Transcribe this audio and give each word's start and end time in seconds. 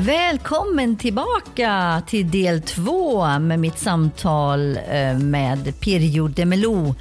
Välkommen 0.00 0.96
tillbaka 0.96 2.02
till 2.06 2.30
del 2.30 2.62
två 2.62 3.26
med 3.38 3.58
mitt 3.58 3.78
samtal 3.78 4.76
eh, 4.76 5.18
med 5.18 5.80
Pirjo 5.80 6.28
Demelo, 6.28 6.94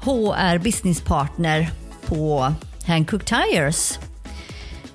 HR 0.00 0.58
Business 0.58 1.00
Partner 1.00 1.70
på 2.06 2.52
Hankook 2.86 3.24
Tires. 3.24 3.98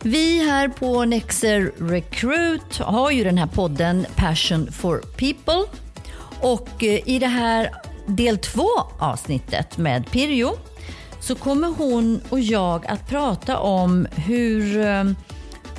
Vi 0.01 0.49
här 0.49 0.67
på 0.67 1.05
Nexer 1.05 1.71
Recruit 1.77 2.77
har 2.77 3.11
ju 3.11 3.23
den 3.23 3.37
här 3.37 3.47
podden 3.47 4.05
Passion 4.15 4.71
for 4.71 4.97
People 4.97 5.79
och 6.41 6.83
eh, 6.83 7.09
i 7.09 7.19
det 7.19 7.27
här 7.27 7.71
del 8.05 8.37
två 8.37 8.69
avsnittet 8.99 9.77
med 9.77 10.11
Pirjo 10.11 10.57
så 11.19 11.35
kommer 11.35 11.67
hon 11.67 12.21
och 12.29 12.39
jag 12.39 12.87
att 12.87 13.09
prata 13.09 13.57
om 13.57 14.07
hur 14.15 14.85
eh, 14.85 15.03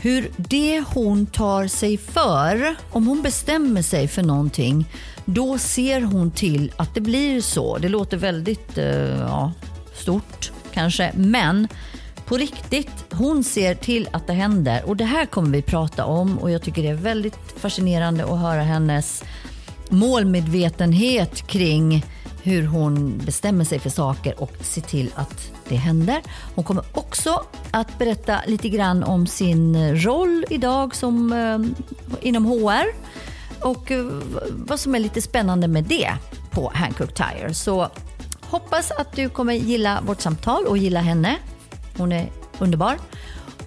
hur 0.01 0.31
det 0.37 0.85
hon 0.95 1.27
tar 1.27 1.67
sig 1.67 1.99
för, 1.99 2.77
om 2.91 3.07
hon 3.07 3.23
bestämmer 3.23 3.83
sig 3.83 4.09
för 4.09 4.23
någonting, 4.23 4.85
då 5.25 5.59
ser 5.59 6.01
hon 6.01 6.31
till 6.31 6.73
att 6.77 6.95
det 6.95 7.01
blir 7.01 7.41
så. 7.41 7.79
Det 7.79 7.89
låter 7.89 8.17
väldigt 8.17 8.79
eh, 8.79 9.21
ja, 9.21 9.53
stort 9.95 10.53
kanske, 10.73 11.13
men 11.17 11.69
på 12.25 12.37
riktigt, 12.37 13.05
hon 13.11 13.45
ser 13.45 13.75
till 13.75 14.09
att 14.13 14.27
det 14.27 14.33
händer. 14.33 14.83
Och 14.87 14.97
det 14.97 15.05
här 15.05 15.27
kommer 15.27 15.51
vi 15.51 15.63
prata 15.63 16.05
om 16.05 16.39
och 16.39 16.51
jag 16.51 16.63
tycker 16.63 16.83
det 16.83 16.89
är 16.89 16.95
väldigt 16.95 17.55
fascinerande 17.57 18.25
att 18.25 18.41
höra 18.41 18.63
hennes 18.63 19.25
målmedvetenhet 19.91 21.47
kring 21.47 22.05
hur 22.43 22.67
hon 22.67 23.19
bestämmer 23.25 23.65
sig 23.65 23.79
för 23.79 23.91
saker 23.91 24.41
och 24.41 24.53
ser 24.61 24.81
till 24.81 25.13
att 25.15 25.53
det 25.69 25.77
händer. 25.77 26.23
Hon 26.55 26.65
kommer 26.65 26.85
också 26.93 27.43
att 27.71 27.99
berätta 27.99 28.41
lite 28.47 28.69
grann 28.69 29.05
om 29.05 29.27
sin 29.27 29.97
roll 29.97 30.45
idag 30.51 30.95
som, 30.95 31.33
eh, 31.33 31.87
inom 32.21 32.45
HR 32.45 32.85
och 33.61 33.91
eh, 33.91 34.05
vad 34.51 34.81
som 34.81 34.95
är 34.95 34.99
lite 34.99 35.23
spännande 35.23 35.69
med 35.69 35.85
det 35.85 36.13
på 36.51 36.73
Hankook 36.75 37.15
Tire. 37.15 37.55
Så 37.55 37.89
hoppas 38.41 38.91
att 38.91 39.13
du 39.13 39.29
kommer 39.29 39.53
gilla 39.53 40.01
vårt 40.07 40.21
samtal 40.21 40.67
och 40.67 40.79
gilla 40.79 41.01
henne. 41.01 41.37
Hon 41.97 42.13
är 42.13 42.31
underbar. 42.59 42.99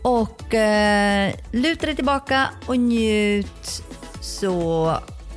Och 0.01 0.53
eh, 0.53 1.33
luta 1.51 1.85
dig 1.85 1.95
tillbaka 1.95 2.49
och 2.65 2.77
njut 2.77 3.83
så 4.21 4.95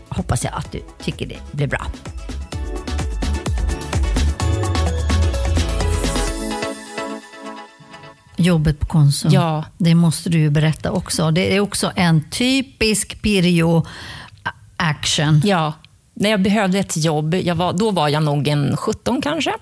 hoppas 0.09 0.45
jag 0.45 0.55
att 0.55 0.73
du 0.73 0.83
tycker 0.99 1.27
det 1.27 1.39
blir 1.53 1.67
bra. 1.67 1.87
Jobbet 8.45 8.81
på 8.81 8.87
Konsum. 8.87 9.31
Ja. 9.33 9.65
Det 9.79 9.95
måste 9.95 10.31
du 10.31 10.39
ju 10.39 10.51
berätta 10.51 10.91
också. 10.91 11.31
Det 11.31 11.57
är 11.57 11.61
också 11.61 11.93
en 11.97 12.31
typisk 12.31 13.23
Pirjo 13.23 13.87
action. 14.77 15.43
Ja, 15.45 15.73
när 16.15 16.31
jag 16.31 16.43
behövde 16.43 16.79
ett 16.79 16.97
jobb, 16.97 17.35
var, 17.35 17.73
då 17.73 17.91
var 17.91 18.09
jag 18.09 18.23
nog 18.23 18.49
en 18.49 18.77
17 18.77 19.23
kanske. 19.23 19.55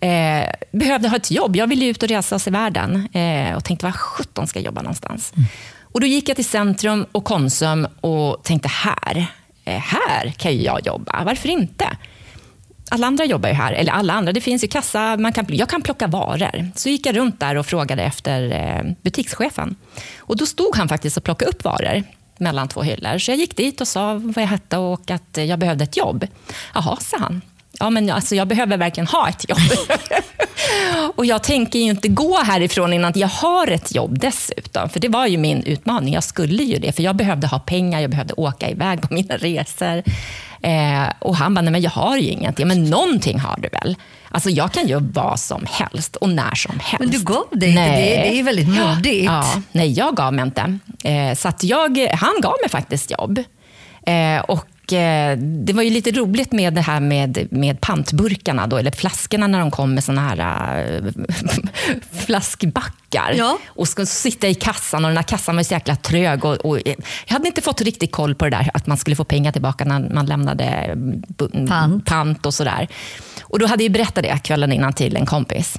Eh, 0.00 0.48
behövde 0.72 1.08
ha 1.08 1.16
ett 1.16 1.30
jobb. 1.30 1.56
Jag 1.56 1.66
ville 1.66 1.86
ut 1.86 2.02
och 2.02 2.08
resa 2.08 2.36
oss 2.36 2.46
i 2.46 2.50
världen 2.50 3.08
eh, 3.12 3.56
och 3.56 3.64
tänkte, 3.64 3.86
var 3.86 3.92
17 3.92 4.46
ska 4.46 4.58
jag 4.58 4.66
jobba 4.66 4.82
någonstans? 4.82 5.32
Mm. 5.36 5.48
Och 5.82 6.00
Då 6.00 6.06
gick 6.06 6.28
jag 6.28 6.36
till 6.36 6.44
Centrum 6.44 7.06
och 7.12 7.24
Konsum 7.24 7.86
och 8.00 8.44
tänkte, 8.44 8.68
här, 8.68 9.26
eh, 9.64 9.78
här 9.78 10.30
kan 10.30 10.62
jag 10.62 10.86
jobba. 10.86 11.24
Varför 11.24 11.48
inte? 11.48 11.96
Alla 12.88 13.06
andra 13.06 13.24
jobbar 13.24 13.48
ju 13.48 13.54
här, 13.54 13.72
eller 13.72 13.92
alla 13.92 14.12
andra, 14.12 14.32
det 14.32 14.40
finns 14.40 14.64
ju 14.64 14.68
kassa, 14.68 15.16
man 15.16 15.32
kan, 15.32 15.46
jag 15.48 15.68
kan 15.68 15.82
plocka 15.82 16.06
varor. 16.06 16.70
Så 16.74 16.88
gick 16.88 17.06
jag 17.06 17.16
runt 17.16 17.40
där 17.40 17.54
och 17.56 17.66
frågade 17.66 18.02
efter 18.02 18.52
eh, 18.52 18.92
butikschefen. 19.02 19.76
Och 20.18 20.36
då 20.36 20.46
stod 20.46 20.76
han 20.76 20.88
faktiskt 20.88 21.16
och 21.16 21.24
plockade 21.24 21.50
upp 21.50 21.64
varor 21.64 22.02
mellan 22.38 22.68
två 22.68 22.82
hyllor. 22.82 23.18
Så 23.18 23.30
jag 23.30 23.38
gick 23.38 23.56
dit 23.56 23.80
och 23.80 23.88
sa 23.88 24.14
vad 24.14 24.42
jag 24.42 24.48
hette 24.48 24.76
och 24.76 25.10
att 25.10 25.36
jag 25.36 25.58
behövde 25.58 25.84
ett 25.84 25.96
jobb. 25.96 26.26
Jaha, 26.74 26.96
sa 27.00 27.16
han. 27.18 27.42
Ja, 27.80 27.90
men 27.90 28.10
alltså, 28.10 28.34
jag 28.34 28.48
behöver 28.48 28.76
verkligen 28.76 29.06
ha 29.06 29.28
ett 29.28 29.48
jobb. 29.48 29.58
och 31.16 31.26
jag 31.26 31.42
tänker 31.42 31.78
ju 31.78 31.84
inte 31.84 32.08
gå 32.08 32.38
härifrån 32.42 32.92
innan 32.92 33.12
jag 33.14 33.28
har 33.28 33.66
ett 33.66 33.94
jobb 33.94 34.18
dessutom. 34.18 34.88
För 34.88 35.00
det 35.00 35.08
var 35.08 35.26
ju 35.26 35.38
min 35.38 35.62
utmaning. 35.62 36.14
Jag 36.14 36.24
skulle 36.24 36.62
ju 36.62 36.78
det, 36.78 36.92
för 36.92 37.02
jag 37.02 37.16
behövde 37.16 37.46
ha 37.46 37.58
pengar, 37.58 38.00
jag 38.00 38.10
behövde 38.10 38.34
åka 38.34 38.70
iväg 38.70 39.02
på 39.02 39.14
mina 39.14 39.36
resor. 39.36 40.02
Eh, 40.62 41.12
och 41.18 41.36
han 41.36 41.54
bara, 41.54 41.60
nej 41.60 41.72
men 41.72 41.80
jag 41.80 41.90
har 41.90 42.16
ju 42.16 42.28
ingenting. 42.28 42.68
Men 42.68 42.84
någonting 42.84 43.38
har 43.38 43.56
du 43.58 43.68
väl? 43.68 43.96
Alltså 44.30 44.50
jag 44.50 44.72
kan 44.72 44.86
göra 44.88 45.04
vad 45.12 45.40
som 45.40 45.66
helst 45.70 46.16
och 46.16 46.28
när 46.28 46.54
som 46.54 46.78
helst. 46.80 47.00
Men 47.00 47.10
du 47.10 47.22
gav 47.22 47.44
dig 47.50 47.68
inte 47.68 47.82
det, 47.82 47.96
det 47.96 48.38
är 48.38 48.42
väldigt 48.42 48.68
modigt. 48.68 49.24
Ja, 49.24 49.44
nej, 49.72 49.92
jag 49.92 50.16
gav 50.16 50.34
mig 50.34 50.44
inte. 50.44 50.78
Eh, 51.04 51.34
så 51.34 51.52
jag, 51.60 52.08
han 52.12 52.40
gav 52.42 52.54
mig 52.62 52.70
faktiskt 52.70 53.10
jobb. 53.10 53.42
Eh, 54.08 54.40
och 54.40 54.66
Eh, 54.92 55.38
det 55.38 55.72
var 55.72 55.82
ju 55.82 55.90
lite 55.90 56.10
roligt 56.10 56.52
med 56.52 56.74
det 56.74 56.80
här 56.80 57.00
med, 57.00 57.48
med 57.50 57.80
pantburkarna, 57.80 58.66
då, 58.66 58.76
eller 58.76 58.90
flaskorna 58.90 59.46
när 59.46 59.58
de 59.58 59.70
kom 59.70 59.94
med 59.94 60.04
såna 60.04 60.20
här 60.20 60.38
äh, 60.38 61.02
flaskbackar. 62.26 63.34
Ja. 63.36 63.58
Och 63.66 63.88
ska 63.88 64.06
sitta 64.06 64.48
i 64.48 64.54
kassan 64.54 65.04
och 65.04 65.10
den 65.10 65.16
här 65.16 65.24
kassan 65.24 65.56
var 65.56 65.62
så 65.62 65.74
jäkla 65.74 65.96
trög. 65.96 66.44
Och, 66.44 66.56
och, 66.56 66.78
jag 66.86 66.96
hade 67.26 67.46
inte 67.46 67.60
fått 67.60 67.80
riktigt 67.80 68.12
koll 68.12 68.34
på 68.34 68.44
det 68.44 68.50
där 68.50 68.70
att 68.74 68.86
man 68.86 68.96
skulle 68.96 69.16
få 69.16 69.24
pengar 69.24 69.52
tillbaka 69.52 69.84
när 69.84 70.14
man 70.14 70.26
lämnade 70.26 70.96
pant, 71.68 72.04
pant 72.06 72.46
och 72.46 72.54
sådär. 72.54 72.88
Och 73.42 73.58
då 73.58 73.66
hade 73.66 73.82
jag 73.82 73.92
berättat 73.92 74.24
det 74.24 74.38
kvällen 74.44 74.72
innan 74.72 74.92
till 74.92 75.16
en 75.16 75.26
kompis. 75.26 75.76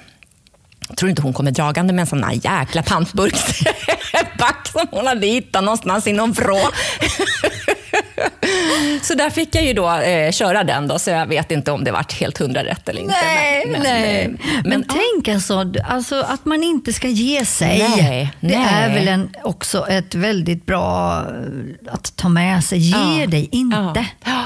Jag 0.87 0.97
tror 0.97 1.09
inte 1.09 1.21
hon 1.21 1.33
kommer 1.33 1.51
dragande 1.51 1.93
med 1.93 2.01
en 2.01 2.07
sån 2.07 2.23
här 2.23 2.59
jäkla 2.59 2.83
pantburksback 2.83 4.67
som 4.71 4.87
hon 4.91 5.07
hade 5.07 5.27
hittat 5.27 5.63
någonstans 5.63 6.07
i 6.07 6.13
någon 6.13 6.31
vrå. 6.31 6.59
så 9.01 9.13
där 9.13 9.29
fick 9.29 9.55
jag 9.55 9.63
ju 9.63 9.73
då 9.73 9.91
eh, 9.91 10.31
köra 10.31 10.63
den, 10.63 10.87
då, 10.87 10.99
så 10.99 11.09
jag 11.09 11.25
vet 11.25 11.51
inte 11.51 11.71
om 11.71 11.83
det 11.83 11.91
vart 11.91 12.13
helt 12.13 12.37
hundra 12.37 12.63
rätt 12.63 12.89
eller 12.89 13.01
inte. 13.01 13.15
Nej, 13.23 13.65
men, 13.67 13.81
nej. 13.81 14.27
Men, 14.27 14.39
men, 14.63 14.83
tänk 14.83 15.35
alltså, 15.35 15.73
alltså, 15.87 16.21
att 16.21 16.45
man 16.45 16.63
inte 16.63 16.93
ska 16.93 17.07
ge 17.07 17.45
sig. 17.45 17.79
Nej, 17.79 18.33
det 18.39 18.59
nej. 18.59 18.67
är 18.71 18.93
väl 18.93 19.07
en, 19.07 19.29
också 19.43 19.87
ett 19.87 20.15
väldigt 20.15 20.65
bra 20.65 21.17
eh, 21.17 21.93
att 21.93 22.15
ta 22.15 22.29
med 22.29 22.63
sig. 22.63 22.79
Ge 22.79 23.21
ja, 23.21 23.27
dig 23.27 23.49
inte. 23.51 24.05
Ja. 24.25 24.43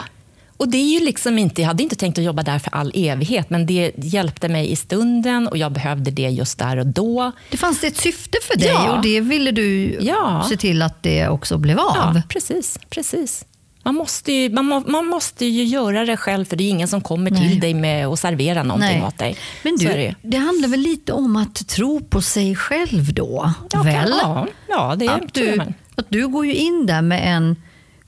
Och 0.63 0.69
det 0.69 0.77
är 0.77 0.99
ju 0.99 1.05
liksom 1.05 1.37
inte, 1.37 1.61
jag 1.61 1.67
hade 1.67 1.83
inte 1.83 1.95
tänkt 1.95 2.17
att 2.17 2.23
jobba 2.23 2.43
där 2.43 2.59
för 2.59 2.75
all 2.75 2.91
evighet, 2.95 3.49
men 3.49 3.65
det 3.65 3.91
hjälpte 3.95 4.49
mig 4.49 4.71
i 4.71 4.75
stunden 4.75 5.47
och 5.47 5.57
jag 5.57 5.71
behövde 5.71 6.11
det 6.11 6.29
just 6.29 6.59
där 6.59 6.77
och 6.77 6.87
då. 6.87 7.31
Det 7.49 7.57
fanns 7.57 7.83
ett 7.83 7.97
syfte 7.97 8.37
för 8.41 8.57
dig 8.57 8.67
ja. 8.67 8.95
och 8.95 9.03
det 9.03 9.19
ville 9.19 9.51
du 9.51 9.97
ja. 10.01 10.45
se 10.49 10.57
till 10.57 10.81
att 10.81 11.03
det 11.03 11.27
också 11.27 11.57
blev 11.57 11.79
av. 11.79 11.95
Ja, 11.95 12.21
precis. 12.29 12.79
precis. 12.89 13.45
Man 13.83 13.95
måste, 13.95 14.31
ju, 14.31 14.49
man, 14.49 14.83
man 14.87 15.05
måste 15.05 15.45
ju 15.45 15.63
göra 15.63 16.05
det 16.05 16.17
själv, 16.17 16.45
för 16.45 16.55
det 16.55 16.63
är 16.63 16.69
ingen 16.69 16.87
som 16.87 17.01
kommer 17.01 17.31
Nej. 17.31 17.49
till 17.49 17.59
dig 17.59 17.73
med 17.73 18.07
och 18.07 18.19
servera 18.19 18.63
någonting 18.63 18.99
Nej. 18.99 19.07
åt 19.07 19.17
dig. 19.17 19.37
Men 19.63 19.75
du, 19.75 19.85
det. 19.85 20.15
det. 20.21 20.37
handlar 20.37 20.67
väl 20.67 20.79
lite 20.79 21.13
om 21.13 21.35
att 21.35 21.67
tro 21.67 21.99
på 21.99 22.21
sig 22.21 22.55
själv 22.55 23.13
då? 23.13 23.53
Ja, 23.71 23.83
väl? 23.83 24.13
ja, 24.21 24.47
ja 24.69 24.95
det 24.95 25.09
att 25.09 25.33
du, 25.33 25.61
att 25.95 26.05
du 26.09 26.27
går 26.27 26.45
ju 26.45 26.53
in 26.53 26.85
där 26.85 27.01
med 27.01 27.35
en 27.35 27.55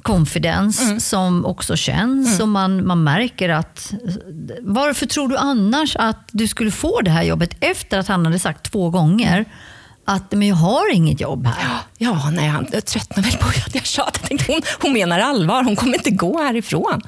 confidence 0.06 0.84
mm. 0.84 1.00
som 1.00 1.46
också 1.46 1.76
känns 1.76 2.28
mm. 2.28 2.42
och 2.42 2.48
man, 2.48 2.88
man 2.88 3.04
märker 3.04 3.50
att... 3.50 3.94
Varför 4.62 5.06
tror 5.06 5.28
du 5.28 5.38
annars 5.38 5.96
att 5.96 6.30
du 6.32 6.48
skulle 6.48 6.72
få 6.72 7.02
det 7.02 7.12
här 7.12 7.24
jobbet 7.24 7.56
efter 7.60 8.00
att 8.00 8.08
han 8.08 8.26
hade 8.26 8.40
sagt 8.40 8.72
två 8.72 8.90
gånger 8.90 9.46
att 10.06 10.32
men 10.32 10.48
jag 10.48 10.56
har 10.56 10.94
inget 10.94 11.22
jobb 11.22 11.48
här. 11.48 11.78
Ja, 11.98 12.30
nej, 12.34 12.48
han 12.48 12.66
tröttnade 12.66 13.30
väl 13.30 13.38
på 13.38 13.48
att 13.48 13.76
jag 13.76 13.86
tjatade. 13.86 14.44
Hon, 14.48 14.62
hon 14.82 14.94
menar 14.94 15.20
allvar, 15.20 15.64
hon 15.64 15.76
kommer 15.76 15.94
inte 15.94 16.12
gå 16.12 16.42
härifrån. 16.42 17.02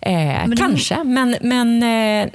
Eh, 0.00 0.12
men 0.12 0.56
kanske, 0.56 0.94
det... 0.94 1.04
men, 1.04 1.36
men, 1.40 1.82
eh, 1.82 2.32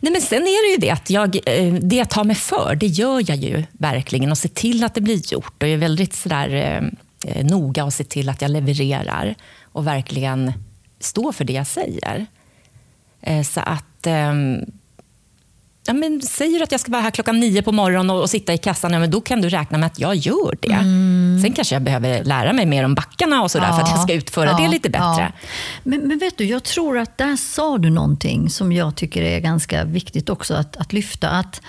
nej, 0.00 0.12
men 0.12 0.20
sen 0.20 0.42
är 0.42 0.68
det 0.68 0.74
ju 0.74 0.80
det 0.80 0.90
att 0.90 1.10
jag, 1.10 1.36
eh, 1.46 1.74
det 1.74 1.96
jag 1.96 2.10
tar 2.10 2.24
mig 2.24 2.36
för, 2.36 2.74
det 2.80 2.86
gör 2.86 3.30
jag 3.30 3.36
ju 3.36 3.64
verkligen 3.72 4.30
och 4.30 4.38
ser 4.38 4.48
till 4.48 4.84
att 4.84 4.94
det 4.94 5.00
blir 5.00 5.32
gjort. 5.32 5.62
Och 5.62 5.68
jag 5.68 5.74
är 5.74 5.76
väldigt 5.76 6.14
sådär, 6.14 6.54
eh, 6.54 6.88
eh, 7.24 7.46
noga 7.46 7.84
och 7.84 7.92
ser 7.92 8.04
till 8.04 8.28
att 8.28 8.42
jag 8.42 8.50
levererar 8.50 9.34
och 9.62 9.86
verkligen 9.86 10.52
står 11.00 11.32
för 11.32 11.44
det 11.44 11.52
jag 11.52 11.66
säger. 11.66 12.26
Eh, 13.20 13.42
så 13.42 13.60
att 13.60 14.06
ehm, 14.06 14.64
ja, 15.86 15.92
men 15.92 16.22
säger 16.22 16.62
att 16.62 16.72
jag 16.72 16.80
ska 16.80 16.92
vara 16.92 17.02
här 17.02 17.10
klockan 17.10 17.40
nio 17.40 17.62
på 17.62 17.72
morgonen 17.72 18.10
och, 18.10 18.20
och 18.20 18.30
sitta 18.30 18.54
i 18.54 18.58
kassan, 18.58 18.92
ja, 18.92 18.98
men 18.98 19.10
då 19.10 19.20
kan 19.20 19.40
du 19.40 19.48
räkna 19.48 19.78
med 19.78 19.86
att 19.86 19.98
jag 19.98 20.14
gör 20.14 20.58
det. 20.60 20.72
Mm. 20.72 21.40
Sen 21.42 21.52
kanske 21.52 21.74
jag 21.74 21.82
behöver 21.82 22.24
lära 22.24 22.52
mig 22.52 22.66
mer 22.66 22.84
om 22.84 22.94
backarna 22.94 23.42
och 23.42 23.50
sådär 23.50 23.66
ja. 23.66 23.74
för 23.74 23.82
att 23.82 23.90
jag 23.90 24.00
ska 24.00 24.12
utföra 24.12 24.50
ja. 24.50 24.58
det 24.58 24.68
lite 24.68 24.90
bättre. 24.90 25.32
Men, 25.82 26.00
men, 26.00 26.18
vet 26.18 26.38
du, 26.38 26.44
jag 26.44 26.62
tror 26.62 26.98
att 26.98 27.18
där 27.18 27.36
sa 27.36 27.78
du 27.78 27.90
någonting 27.90 28.50
som 28.50 28.72
jag 28.72 28.96
tycker 28.96 29.22
är 29.22 29.40
ganska 29.40 29.84
viktigt 29.84 30.28
också 30.28 30.54
att, 30.54 30.76
att 30.76 30.92
lyfta. 30.92 31.28
Att, 31.28 31.60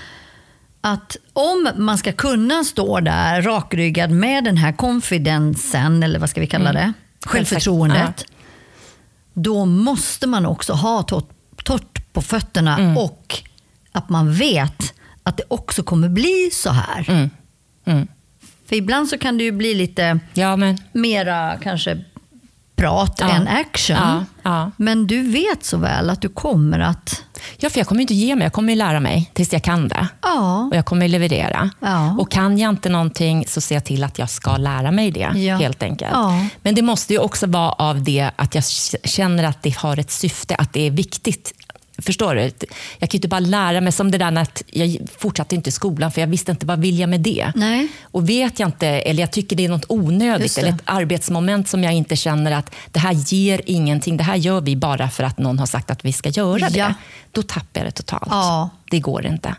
att 0.82 1.18
om 1.34 1.70
man 1.76 1.98
ska 1.98 2.12
kunna 2.12 2.64
stå 2.64 3.00
där 3.00 3.42
rakryggad 3.42 4.12
med 4.12 4.44
den 4.44 4.58
här 4.58 4.72
konfidensen, 4.72 6.04
eller 6.04 6.20
vad 6.20 6.30
ska 6.30 6.42
vi 6.42 6.48
kalla 6.48 6.70
mm. 6.70 6.82
det, 6.82 6.94
självförtroendet, 7.28 8.26
då 9.34 9.66
måste 9.66 10.28
man 10.28 10.46
också 10.46 10.74
ha 10.74 11.04
torrt 11.04 12.14
på 12.14 12.22
fötterna 12.22 12.78
mm. 12.78 12.98
och 12.98 13.40
att 13.92 14.10
man 14.10 14.34
vet 14.34 14.94
att 15.24 15.38
det 15.38 15.44
också 15.48 15.84
kommer 15.84 16.10
bli 16.10 16.50
så 16.54 16.70
här. 16.70 17.10
Mm. 17.10 17.30
Mm. 17.86 18.08
För 18.70 18.76
ibland 18.76 19.08
så 19.10 19.18
kan 19.18 19.38
det 19.38 19.44
ju 19.44 19.52
bli 19.52 19.74
lite 19.74 20.20
Ja, 20.34 20.56
men... 20.56 20.78
mera 20.92 21.58
kanske 21.62 22.04
prat 22.76 23.18
Ja. 23.20 23.30
än 23.30 23.48
action. 23.48 23.98
Ja, 23.98 24.26
ja. 24.44 24.72
Men 24.78 25.08
du 25.08 25.22
vet 25.32 25.64
så 25.64 25.78
väl 25.78 26.10
att 26.10 26.22
du 26.22 26.30
kommer 26.30 26.80
att... 26.80 27.24
ja, 27.58 27.70
för 27.70 27.80
jag 27.80 27.88
kommer 27.88 28.02
inte 28.02 28.14
ge 28.14 28.36
mig. 28.36 28.46
Jag 28.46 28.54
kommer 28.54 28.76
lära 28.76 29.00
mig 29.00 29.32
tills 29.34 29.54
jag 29.54 29.64
kan 29.64 29.88
det. 29.88 30.08
Ja, 30.22 30.68
Och 30.72 30.76
jag 30.76 30.86
kommer 30.86 31.08
leverera. 31.08 31.70
Ja. 31.80 32.16
Och 32.20 32.32
kan 32.32 32.58
jag 32.58 32.70
inte 32.70 32.90
någonting 32.90 33.46
så 33.48 33.62
ser 33.62 33.76
jag 33.76 33.86
till 33.86 34.04
att 34.04 34.20
jag 34.20 34.30
ska 34.30 34.58
lära 34.58 34.92
mig 34.92 35.12
det. 35.12 35.32
Ja. 35.40 35.56
helt 35.58 35.84
enkelt. 35.84 36.12
Men 36.62 36.76
det 36.76 36.82
måste 36.82 37.14
ju 37.14 37.20
också 37.20 37.48
vara 37.48 37.72
av 37.72 38.04
det 38.04 38.30
att 38.36 38.56
jag 38.56 38.64
känner 39.04 39.44
att 39.44 39.64
det 39.64 39.76
har 39.78 40.00
ett 40.00 40.12
syfte, 40.12 40.56
att 40.56 40.74
det 40.74 40.88
är 40.88 40.92
viktigt. 40.92 41.54
Förstår 42.02 42.36
du? 42.36 42.42
Jag 42.42 43.10
kan 43.10 43.10
ju 43.12 43.18
inte 43.18 43.28
bara 43.28 43.40
lära 43.40 43.82
mig 43.82 43.92
som 43.92 44.12
det 44.12 44.18
där 44.18 44.38
att 44.38 44.64
jag 44.72 44.98
fortsatte 45.18 45.56
inte 45.56 45.70
i 45.70 45.72
skolan 45.72 46.12
för 46.12 46.22
jag 46.22 46.28
visste 46.28 46.52
inte 46.52 46.66
vad 46.66 46.80
vill 46.80 47.00
jag 47.00 47.10
med 47.10 47.20
det. 47.20 47.52
Nej. 47.56 47.88
Och 48.04 48.30
vet 48.30 48.60
jag 48.60 48.68
inte, 48.68 48.88
eller 48.88 49.20
jag 49.24 49.32
tycker 49.32 49.56
det 49.56 49.66
är 49.66 49.70
något 49.70 49.86
onödigt 49.90 50.58
eller 50.58 50.70
ett 50.70 50.82
arbetsmoment 50.86 51.68
som 51.70 51.84
jag 51.84 51.94
inte 51.94 52.16
känner 52.16 52.52
att 52.52 52.76
det 52.92 53.00
här 53.00 53.14
ger 53.14 53.62
ingenting, 53.66 54.18
det 54.18 54.24
här 54.24 54.36
gör 54.36 54.62
vi 54.62 54.76
bara 54.76 55.10
för 55.10 55.24
att 55.24 55.38
någon 55.38 55.60
har 55.60 55.66
sagt 55.66 55.92
att 55.92 56.06
vi 56.06 56.14
ska 56.14 56.30
göra 56.30 56.60
Ja. 56.60 56.70
det. 56.88 56.94
Då 57.32 57.42
tappar 57.44 57.70
jag 57.82 57.86
det 57.86 57.92
totalt. 57.92 58.28
Ja. 58.30 58.70
Det 58.92 59.00
går 59.00 59.26
inte. 59.26 59.56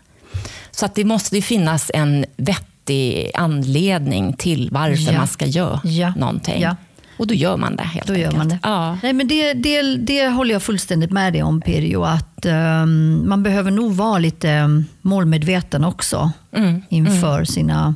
Så 0.71 0.85
att 0.85 0.95
det 0.95 1.03
måste 1.05 1.35
ju 1.35 1.41
finnas 1.41 1.91
en 1.93 2.25
vettig 2.37 3.31
anledning 3.35 4.33
till 4.33 4.69
varför 4.71 5.11
Ja. 5.11 5.17
man 5.17 5.27
ska 5.27 5.45
göra 5.45 5.81
Ja. 5.83 6.13
någonting. 6.17 6.61
Ja. 7.21 7.23
Och 7.23 7.27
då 7.27 7.33
gör 7.33 7.57
man 7.57 7.75
det 7.75 7.83
helt 7.83 8.07
Då 8.07 8.13
gör 8.15 8.19
enkelt. 8.23 8.37
man 8.37 8.47
det. 8.49 8.59
Ja. 8.63 8.97
Nej, 9.03 9.13
men 9.13 9.27
det, 9.27 9.53
det, 9.53 9.81
det 9.97 10.27
håller 10.29 10.53
jag 10.53 10.63
fullständigt 10.63 11.11
med 11.11 11.33
dig 11.33 11.43
om 11.43 11.61
Pirjo, 11.61 12.03
att 12.03 12.45
ehm, 12.45 13.29
man 13.29 13.43
behöver 13.43 13.71
nog 13.71 13.91
vara 13.95 14.19
lite 14.19 14.59
um, 14.59 14.85
målmedveten 15.01 15.83
också 15.83 16.31
Mm, 16.51 16.81
inför 16.89 17.43
sina, 17.45 17.95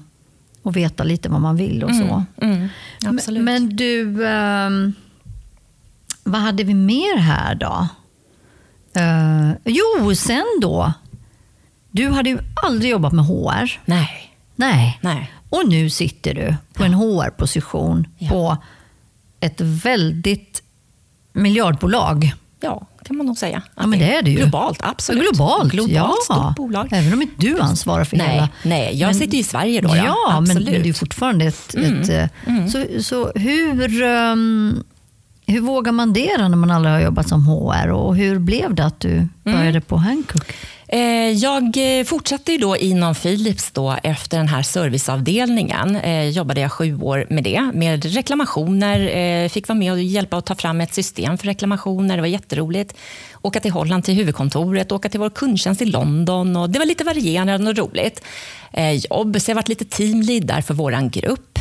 och 0.64 0.76
veta 0.76 1.04
lite 1.04 1.30
vad 1.30 1.42
man 1.42 1.56
vill 1.56 1.84
och 1.84 1.96
så. 1.96 2.24
Mm, 2.42 2.68
absolut. 3.06 3.44
Men, 3.44 3.64
men 3.64 3.76
du, 3.76 4.28
ehm, 4.28 4.94
vad 6.24 6.42
hade 6.42 6.64
vi 6.64 6.74
mer 6.74 7.18
här 7.18 7.56
då? 7.56 7.88
Eh, 8.96 9.52
jo, 9.66 10.16
sen 10.16 10.44
då. 10.62 10.94
Du 11.92 12.10
hade 12.10 12.30
ju 12.30 12.38
aldrig 12.64 12.92
jobbat 12.92 13.14
med 13.14 13.26
HR. 13.26 13.80
Nej, 13.86 14.10
Nej. 14.56 15.00
nej. 15.02 15.32
Och 15.50 15.70
nu 15.70 15.90
sitter 15.90 16.34
du 16.34 16.56
på 16.74 16.84
en 16.84 16.94
HR-position 16.94 18.08
Ja. 18.18 18.30
på 18.30 18.58
ett 19.46 19.62
väldigt 19.62 20.62
miljardbolag. 21.34 22.34
Ja, 22.60 22.88
kan 23.06 23.18
man 23.18 23.26
nog 23.26 23.38
säga. 23.38 23.62
Ja, 23.76 23.88
men 23.88 24.00
det 24.00 24.16
är 24.16 24.22
det 24.22 24.32
ju. 24.32 24.38
Globalt, 24.38 24.80
absolut. 24.84 25.22
Globalt, 25.24 25.72
Globalt 25.72 25.92
ja. 25.94 26.14
stort 26.24 26.56
bolag. 26.56 26.88
Även 26.92 27.14
om 27.14 27.22
inte 27.22 27.34
du 27.38 27.60
ansvarar 27.60 28.04
för 28.04 28.18
Nej, 28.18 28.28
hela... 28.30 28.50
nej, 28.64 29.00
jag 29.00 29.08
Men- 29.08 29.16
sitter 29.16 29.34
ju 29.34 29.40
i 29.40 29.44
Sverige 29.44 29.82
då. 29.82 29.90
Ja, 29.96 30.16
Ja, 30.30 30.42
men, 30.42 30.66
det 30.66 30.90
är 30.90 30.94
fortfarande 30.94 31.46
ett... 31.46 31.76
ett 31.76 32.10
eh, 32.10 32.68
Så, 32.68 33.04
så 33.04 33.32
hur, 33.36 34.04
ehm, 34.04 34.84
hur 35.48 35.62
vågar 35.62 35.92
man 35.92 36.14
det 36.14 36.38
då 36.38 36.48
när 36.48 36.58
man 36.58 36.72
aldrig 36.72 36.94
har 36.94 37.02
jobbat 37.02 37.30
som 37.30 37.46
HR? 37.46 37.88
Och 37.92 38.16
hur 38.16 38.40
blev 38.40 38.76
det 38.76 38.86
att 38.86 39.00
du 39.00 39.28
började 39.44 39.82
på 39.82 39.98
Hancock? 39.98 40.54
Eh, 40.88 41.32
jag 41.32 41.78
eh, 41.78 42.04
fortsatte 42.04 42.52
ju 42.52 42.58
då 42.58 42.78
inom 42.78 43.16
Philips 43.16 43.72
då 43.72 43.98
efter 44.04 44.38
den 44.38 44.48
här 44.48 44.62
serviceavdelningen. 44.62 46.00
Jag 46.04 46.30
jobbade 46.30 46.62
jag 46.62 46.72
sju 46.72 47.00
år 47.02 47.26
med 47.30 47.44
det, 47.44 47.72
med 47.74 48.06
reklamationer. 48.06 49.50
Fick 49.50 49.68
vara 49.68 49.80
med 49.80 49.92
och 49.92 50.02
hjälpa 50.02 50.38
att 50.38 50.46
ta 50.46 50.56
fram 50.56 50.82
ett 50.82 50.94
system 50.94 51.38
för 51.38 51.46
reklamationer. 51.46 52.16
Det 52.16 52.22
var 52.22 52.28
jätteroligt. 52.28 52.96
Åka 53.42 53.60
till 53.60 53.72
Holland 53.72 54.04
till 54.04 54.14
huvudkontoret, 54.14 54.92
åka 54.92 55.10
till 55.10 55.20
vår 55.20 55.30
kundtjänst 55.30 55.82
i 55.82 55.86
London. 55.86 56.56
Och 56.56 56.70
det 56.70 56.80
var 56.80 56.86
lite 56.86 57.04
varierande 57.04 57.70
och 57.70 57.78
roligt 57.78 58.22
jobb. 59.10 59.42
Så 59.42 59.52
jag 59.52 59.56
varit 59.56 59.68
lite 59.68 59.86
teamlead 59.86 60.46
där 60.46 60.62
för 60.62 60.74
vår 60.74 61.10
grupp. 61.10 61.60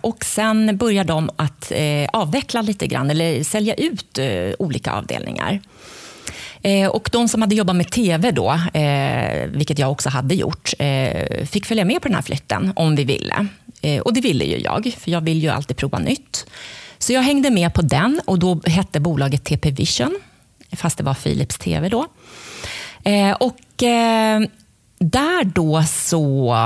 Och 0.00 0.24
sen 0.24 0.76
började 0.76 1.12
de 1.12 1.30
att 1.36 1.72
avveckla 2.12 2.62
lite 2.62 2.86
grann, 2.86 3.10
eller 3.10 3.44
sälja 3.44 3.74
ut 3.74 4.18
olika 4.58 4.92
avdelningar. 4.92 5.60
Eh, 6.62 6.88
och 6.88 7.08
de 7.12 7.28
som 7.28 7.42
hade 7.42 7.54
jobbat 7.54 7.76
med 7.76 7.90
tv 7.90 8.30
då, 8.30 8.60
eh, 8.74 9.46
vilket 9.46 9.78
jag 9.78 9.90
också 9.90 10.08
hade 10.08 10.34
gjort, 10.34 10.72
eh, 10.78 11.44
fick 11.46 11.66
följa 11.66 11.84
med 11.84 12.02
på 12.02 12.08
den 12.08 12.14
här 12.14 12.22
flytten 12.22 12.72
om 12.76 12.96
vi 12.96 13.04
ville. 13.04 13.46
Eh, 13.82 14.00
och 14.00 14.14
det 14.14 14.20
ville 14.20 14.44
ju 14.44 14.58
jag, 14.58 14.94
för 14.98 15.10
jag 15.10 15.20
vill 15.20 15.42
ju 15.42 15.48
alltid 15.48 15.76
prova 15.76 15.98
nytt. 15.98 16.46
Så 16.98 17.12
jag 17.12 17.22
hängde 17.22 17.50
med 17.50 17.74
på 17.74 17.82
den 17.82 18.20
och 18.24 18.38
då 18.38 18.60
hette 18.66 19.00
bolaget 19.00 19.44
TP 19.44 19.70
Vision, 19.70 20.16
fast 20.72 20.98
det 20.98 21.04
var 21.04 21.14
Philips 21.14 21.58
TV 21.58 21.88
då. 21.88 22.06
Eh, 23.04 23.32
och 23.32 23.82
eh, 23.82 24.40
där 24.98 25.44
då 25.44 25.82
så 25.82 26.56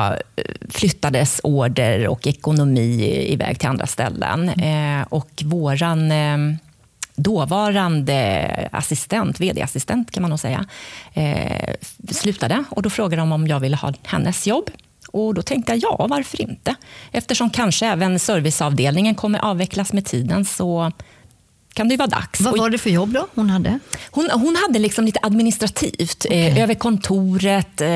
flyttades 0.69 1.41
order 1.45 2.09
och 2.09 2.27
ekonomi 2.27 3.27
iväg 3.29 3.59
till 3.59 3.69
andra 3.69 3.87
ställen. 3.87 4.51
Och 5.09 5.43
våran 5.45 6.13
dåvarande 7.23 8.69
assistent, 8.73 9.41
vd-assistent 9.41 10.11
kan 10.11 10.23
man 10.23 10.31
nog 10.31 10.41
säga, 10.41 10.65
eh, 11.15 11.75
slutade. 12.11 12.65
Och 12.71 12.83
då 12.83 12.91
frågade 12.91 13.23
de 13.23 13.33
om 13.33 13.47
jag 13.47 13.61
ville 13.61 13.77
ha 13.77 13.93
hennes 14.05 14.47
jobb. 14.47 14.71
Och 15.13 15.35
då 15.35 15.43
tänkte 15.43 15.73
jag, 15.73 15.79
ja, 15.83 16.07
varför 16.11 16.41
inte? 16.41 16.75
Eftersom 17.13 17.51
kanske 17.51 17.87
även 17.87 18.19
serviceavdelningen 18.19 19.15
kommer 19.15 19.39
avvecklas 19.39 19.93
med 19.93 20.05
tiden 20.05 20.45
så 20.45 20.93
kan 21.75 21.89
det 21.89 21.93
ju 21.93 21.97
vara 21.99 22.09
dags. 22.09 22.41
Vad 22.41 22.59
var 22.59 22.71
det 22.71 22.79
för 22.79 22.91
jobb 22.91 23.13
då 23.13 23.27
hon 23.35 23.51
hade? 23.51 23.79
hon, 24.11 24.31
hon 24.33 24.57
hade 24.67 24.79
liksom 24.79 25.05
lite 25.05 25.19
administrativt, 25.23 26.27
eh, 26.31 26.63
över 26.63 26.75
kontoret. 26.75 27.81
Eh, 27.81 27.89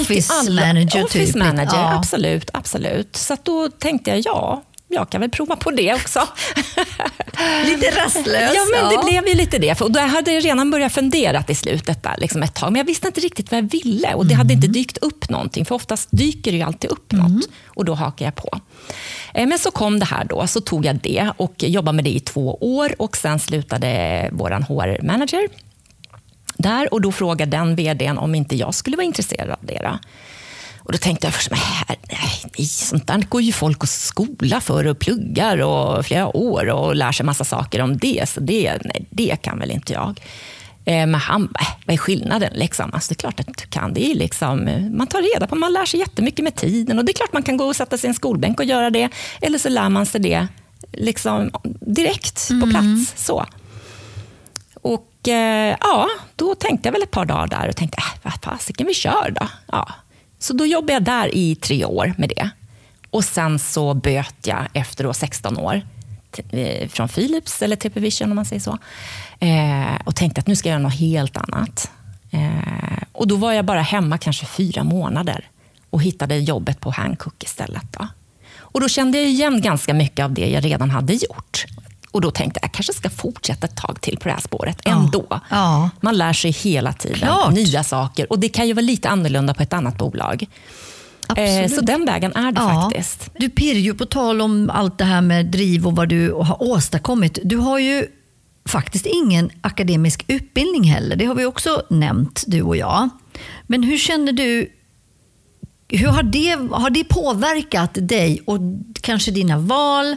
office 0.00 0.32
allt- 0.32 0.50
manager 0.50 1.04
Office 1.04 1.32
typ. 1.32 1.36
manager, 1.36 1.76
Ja. 1.78 1.94
absolut. 1.94 2.50
absolut. 2.52 3.16
Så 3.16 3.36
då 3.42 3.68
tänkte 3.70 4.10
jag, 4.10 4.20
ja, 4.24 4.62
jag 4.88 5.10
kan 5.10 5.20
väl 5.20 5.30
prova 5.30 5.56
på 5.56 5.70
det 5.70 5.94
också. 5.94 6.20
Lite 7.66 7.90
rastlös. 7.90 8.52
Ja, 8.54 8.60
men 8.74 8.90
det 8.90 9.04
blev 9.04 9.28
ju 9.28 9.34
lite 9.34 9.58
det. 9.58 9.80
Och 9.80 9.92
då 9.92 10.00
hade 10.00 10.32
jag 10.32 10.44
redan 10.44 10.70
börjat 10.70 10.92
fundera 10.92 11.44
i 11.48 11.54
slutet 11.54 12.02
där, 12.02 12.14
liksom 12.18 12.42
ett 12.42 12.54
tag. 12.54 12.72
Men 12.72 12.78
jag 12.78 12.86
visste 12.86 13.06
inte 13.06 13.20
riktigt 13.20 13.50
vad 13.50 13.58
jag 13.58 13.70
ville 13.70 14.14
och 14.14 14.26
det 14.26 14.34
hade 14.34 14.54
inte 14.54 14.66
dykt 14.66 14.98
upp 14.98 15.28
någonting. 15.30 15.64
För 15.64 15.74
oftast 15.74 16.08
dyker 16.12 16.52
det 16.52 16.56
ju 16.58 16.62
alltid 16.62 16.90
upp 16.90 17.12
något 17.12 17.48
och 17.66 17.84
då 17.84 17.94
hakar 17.94 18.24
jag 18.24 18.34
på. 18.34 18.60
Eh, 19.34 19.46
Men 19.46 19.58
så 19.58 19.70
kom 19.70 19.98
det 19.98 20.04
här 20.06 20.24
då, 20.24 20.46
så 20.46 20.60
tog 20.60 20.84
jag 20.86 20.96
det 20.96 21.30
och 21.36 21.54
jobbade 21.58 21.96
med 21.96 22.04
det 22.04 22.10
i 22.16 22.20
två 22.20 22.58
år 22.60 22.94
och 22.98 23.16
sen 23.16 23.38
slutade 23.38 24.28
vår 24.32 24.50
HR-manager 24.50 25.48
där 26.58 26.94
och 26.94 27.00
då 27.00 27.12
frågade 27.12 27.50
den 27.50 27.76
vdn 27.76 28.18
om 28.18 28.34
inte 28.34 28.56
jag 28.56 28.74
skulle 28.74 28.96
vara 28.96 29.04
intresserad 29.06 29.50
av 29.50 29.58
det. 29.60 29.80
Då. 29.82 29.98
Och 30.86 30.92
då 30.92 30.98
tänkte 30.98 31.26
jag 31.26 31.34
först, 31.34 31.50
men 31.50 31.58
här, 31.58 31.96
nej, 32.58 32.66
sånt 32.66 33.06
där 33.06 33.18
går 33.28 33.42
ju 33.42 33.52
folk 33.52 33.82
och 33.82 33.88
skola 33.88 34.60
för 34.60 34.86
och 34.86 34.98
pluggar 34.98 35.58
och 35.58 36.06
flera 36.06 36.36
år 36.36 36.70
och 36.70 36.96
lär 36.96 37.12
sig 37.12 37.26
massa 37.26 37.44
saker 37.44 37.80
om 37.80 37.98
det. 37.98 38.28
Så 38.28 38.40
det, 38.40 38.78
nej, 38.84 39.06
det 39.10 39.36
kan 39.42 39.58
väl 39.58 39.70
inte 39.70 39.92
jag. 39.92 40.20
Eh, 40.84 41.06
Men 41.06 41.14
han 41.14 41.46
bara, 41.46 41.60
äh, 41.60 41.68
vad 41.86 41.94
är 41.94 41.98
skillnaden? 41.98 42.52
Liksom? 42.54 42.90
Alltså, 42.94 43.08
det 43.08 43.14
är 43.14 43.20
klart 43.20 43.40
att 43.40 43.46
du 43.46 43.66
kan. 43.66 43.94
Det 43.94 44.10
är 44.10 44.14
liksom, 44.14 44.68
eh, 44.68 44.80
man 44.80 45.06
tar 45.06 45.34
reda 45.34 45.46
på, 45.46 45.54
man 45.56 45.72
lär 45.72 45.84
sig 45.86 46.00
jättemycket 46.00 46.44
med 46.44 46.54
tiden. 46.54 46.98
Och 46.98 47.04
det 47.04 47.12
är 47.12 47.14
klart 47.14 47.32
man 47.32 47.42
kan 47.42 47.56
gå 47.56 47.64
och 47.64 47.76
sätta 47.76 47.98
sig 47.98 48.08
i 48.08 48.10
en 48.10 48.14
skolbänk 48.14 48.60
och 48.60 48.66
göra 48.66 48.90
det. 48.90 49.08
Eller 49.40 49.58
så 49.58 49.68
lär 49.68 49.88
man 49.88 50.06
sig 50.06 50.20
det 50.20 50.48
liksom, 50.92 51.50
direkt 51.80 52.48
på 52.60 52.66
plats. 52.70 53.24
Så. 53.26 53.46
Och 54.82 55.28
eh, 55.28 55.76
ja, 55.80 56.08
då 56.36 56.54
tänkte 56.54 56.88
jag 56.88 56.92
väl 56.92 57.02
ett 57.02 57.10
par 57.10 57.24
dagar 57.24 57.46
där 57.46 57.68
och 57.68 57.76
tänkte, 57.76 57.98
äh, 57.98 58.18
vad 58.22 58.32
fasiken, 58.42 58.86
vi 58.86 58.94
kör 58.94 59.34
då. 59.40 59.48
Ja. 59.72 59.88
Så 60.38 60.52
då 60.52 60.66
jobbade 60.66 60.92
jag 60.92 61.02
där 61.02 61.34
i 61.34 61.54
tre 61.54 61.84
år 61.84 62.14
med 62.18 62.28
det. 62.28 62.50
Och 63.10 63.24
sen 63.24 63.58
så 63.58 63.94
böt 63.94 64.46
jag 64.46 64.66
efter 64.72 65.04
då 65.04 65.14
16 65.14 65.56
år 65.58 65.82
eh, 66.50 66.88
från 66.88 67.08
Philips, 67.08 67.62
eller 67.62 67.76
TP 67.76 68.00
Vision 68.00 68.30
om 68.30 68.36
man 68.36 68.44
säger 68.44 68.60
så. 68.60 68.78
Eh, 69.40 69.96
och 70.04 70.16
tänkte 70.16 70.40
att 70.40 70.46
nu 70.46 70.56
ska 70.56 70.68
jag 70.68 70.72
göra 70.72 70.82
något 70.82 71.00
helt 71.00 71.36
annat. 71.36 71.90
Eh, 72.30 73.02
och 73.12 73.26
då 73.26 73.36
var 73.36 73.52
jag 73.52 73.64
bara 73.64 73.82
hemma 73.82 74.18
kanske 74.18 74.46
fyra 74.46 74.84
månader 74.84 75.48
och 75.90 76.02
hittade 76.02 76.36
jobbet 76.38 76.80
på 76.80 76.90
Hancock 76.90 77.44
istället. 77.44 77.92
Då. 77.92 78.08
Och 78.58 78.80
då 78.80 78.88
kände 78.88 79.18
jag 79.18 79.26
igen 79.26 79.60
ganska 79.60 79.94
mycket 79.94 80.24
av 80.24 80.32
det 80.32 80.50
jag 80.50 80.64
redan 80.64 80.90
hade 80.90 81.12
gjort. 81.12 81.66
Och 82.16 82.22
då 82.22 82.30
tänkte 82.30 82.60
jag, 82.62 82.64
jag 82.68 82.72
kanske 82.72 82.92
ska 82.92 83.10
fortsätta 83.10 83.66
ett 83.66 83.76
tag 83.76 84.00
till 84.00 84.16
på 84.18 84.24
det 84.28 84.34
här 84.34 84.40
spåret 84.40 84.78
ändå. 84.84 85.40
Ja. 85.50 85.90
Man 86.00 86.16
lär 86.18 86.32
sig 86.32 86.50
hela 86.50 86.92
tiden 86.92 87.18
Klart. 87.18 87.52
nya 87.54 87.84
saker. 87.84 88.32
Och 88.32 88.38
det 88.38 88.48
kan 88.48 88.66
ju 88.66 88.72
vara 88.72 88.82
lite 88.82 89.08
annorlunda 89.08 89.54
på 89.54 89.62
ett 89.62 89.72
annat 89.72 89.98
bolag. 89.98 90.42
Eh, 90.42 90.48
Absolut. 91.28 91.74
så 91.74 91.80
den 91.80 92.04
vägen 92.06 92.32
är 92.36 92.52
det 92.52 92.60
Ja. 92.60 92.82
faktiskt. 92.82 93.30
Du 93.38 93.48
Pirjo, 93.50 93.94
på 93.94 94.06
tal 94.06 94.40
om 94.40 94.70
allt 94.70 94.98
det 94.98 95.04
här 95.04 95.20
med 95.20 95.46
driv 95.46 95.86
och 95.86 95.96
vad 95.96 96.08
du 96.08 96.32
har 96.32 96.62
åstadkommit. 96.62 97.38
Du 97.44 97.56
har 97.56 97.78
ju 97.78 98.06
faktiskt 98.68 99.06
ingen 99.06 99.50
akademisk 99.60 100.24
utbildning 100.28 100.84
heller. 100.84 101.16
Det 101.16 101.24
har 101.24 101.34
vi 101.34 101.44
också 101.44 101.82
nämnt, 101.90 102.44
du 102.46 102.62
och 102.62 102.76
jag. 102.76 103.08
Men 103.66 103.82
hur 103.82 103.98
känner 103.98 104.32
du, 104.32 104.72
hur 105.88 106.06
har 106.08 106.22
det, 106.22 106.58
har 106.76 106.90
det 106.90 107.04
påverkat 107.04 107.90
dig 107.94 108.40
och 108.46 108.58
kanske 109.00 109.30
dina 109.30 109.58
val 109.58 110.16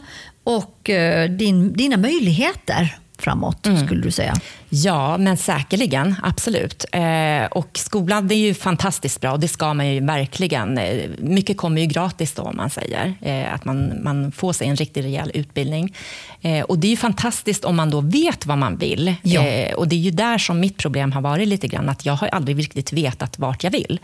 och 0.49 0.89
eh, 0.89 1.29
din, 1.29 1.73
dina 1.73 1.97
möjligheter 1.97 2.97
framåt, 3.21 3.67
skulle 3.85 4.01
du 4.01 4.11
säga? 4.11 4.35
Ja, 4.69 5.17
men 5.17 5.37
säkerligen. 5.37 6.15
Absolut. 6.23 6.85
Eh, 6.91 7.45
och 7.51 7.69
skolan 7.73 8.27
det 8.27 8.35
är 8.35 8.39
ju 8.39 8.53
fantastiskt 8.53 9.21
bra 9.21 9.31
och 9.31 9.39
det 9.39 9.47
ska 9.47 9.73
man 9.73 9.93
ju 9.93 10.05
verkligen. 10.05 10.77
Eh, 10.77 11.09
mycket 11.17 11.57
kommer 11.57 11.81
ju 11.81 11.87
gratis 11.87 12.33
då, 12.33 12.41
om 12.41 12.57
man 12.57 12.69
säger. 12.69 13.13
Eh, 13.21 13.53
att 13.53 13.65
man, 13.65 14.03
man 14.03 14.31
får 14.31 14.53
sig 14.53 14.67
en 14.67 14.75
riktigt 14.75 15.05
rejäl 15.05 15.31
utbildning. 15.33 15.95
Eh, 16.41 16.63
och 16.63 16.79
det 16.79 16.87
är 16.87 16.89
ju 16.89 16.97
fantastiskt 16.97 17.65
om 17.65 17.75
man 17.75 17.89
då 17.89 18.01
vet 18.01 18.45
vad 18.45 18.57
man 18.57 18.77
vill. 18.77 19.15
Ja. 19.21 19.41
Eh, 19.41 19.73
och 19.73 19.87
det 19.87 19.95
är 19.95 19.99
ju 19.99 20.11
där 20.11 20.37
som 20.37 20.59
mitt 20.59 20.77
problem 20.77 21.11
har 21.11 21.21
varit 21.21 21.47
lite 21.47 21.67
grann, 21.67 21.89
att 21.89 22.05
jag 22.05 22.13
har 22.13 22.27
aldrig 22.27 22.59
riktigt 22.59 22.93
vetat 22.93 23.39
vart 23.39 23.63
jag 23.63 23.71
vill. 23.71 23.99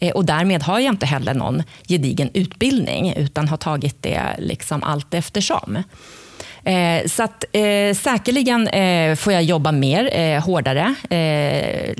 Eh, 0.00 0.12
och 0.12 0.24
därmed 0.24 0.62
har 0.62 0.80
jag 0.80 0.94
inte 0.94 1.06
heller 1.06 1.34
någon 1.34 1.62
gedigen 1.88 2.30
utbildning, 2.34 3.12
utan 3.16 3.48
har 3.48 3.56
tagit 3.56 4.02
det 4.02 4.22
liksom 4.38 4.82
allt 4.82 5.14
eftersom. 5.14 5.78
Eh, 6.66 7.06
så 7.06 7.22
att, 7.22 7.44
eh, 7.52 7.94
säkerligen 7.94 8.68
eh, 8.68 9.16
får 9.16 9.32
jag 9.32 9.42
jobba 9.42 9.72
mer, 9.72 10.10
eh, 10.12 10.44
hårdare. 10.44 10.94
Eh, 11.10 11.94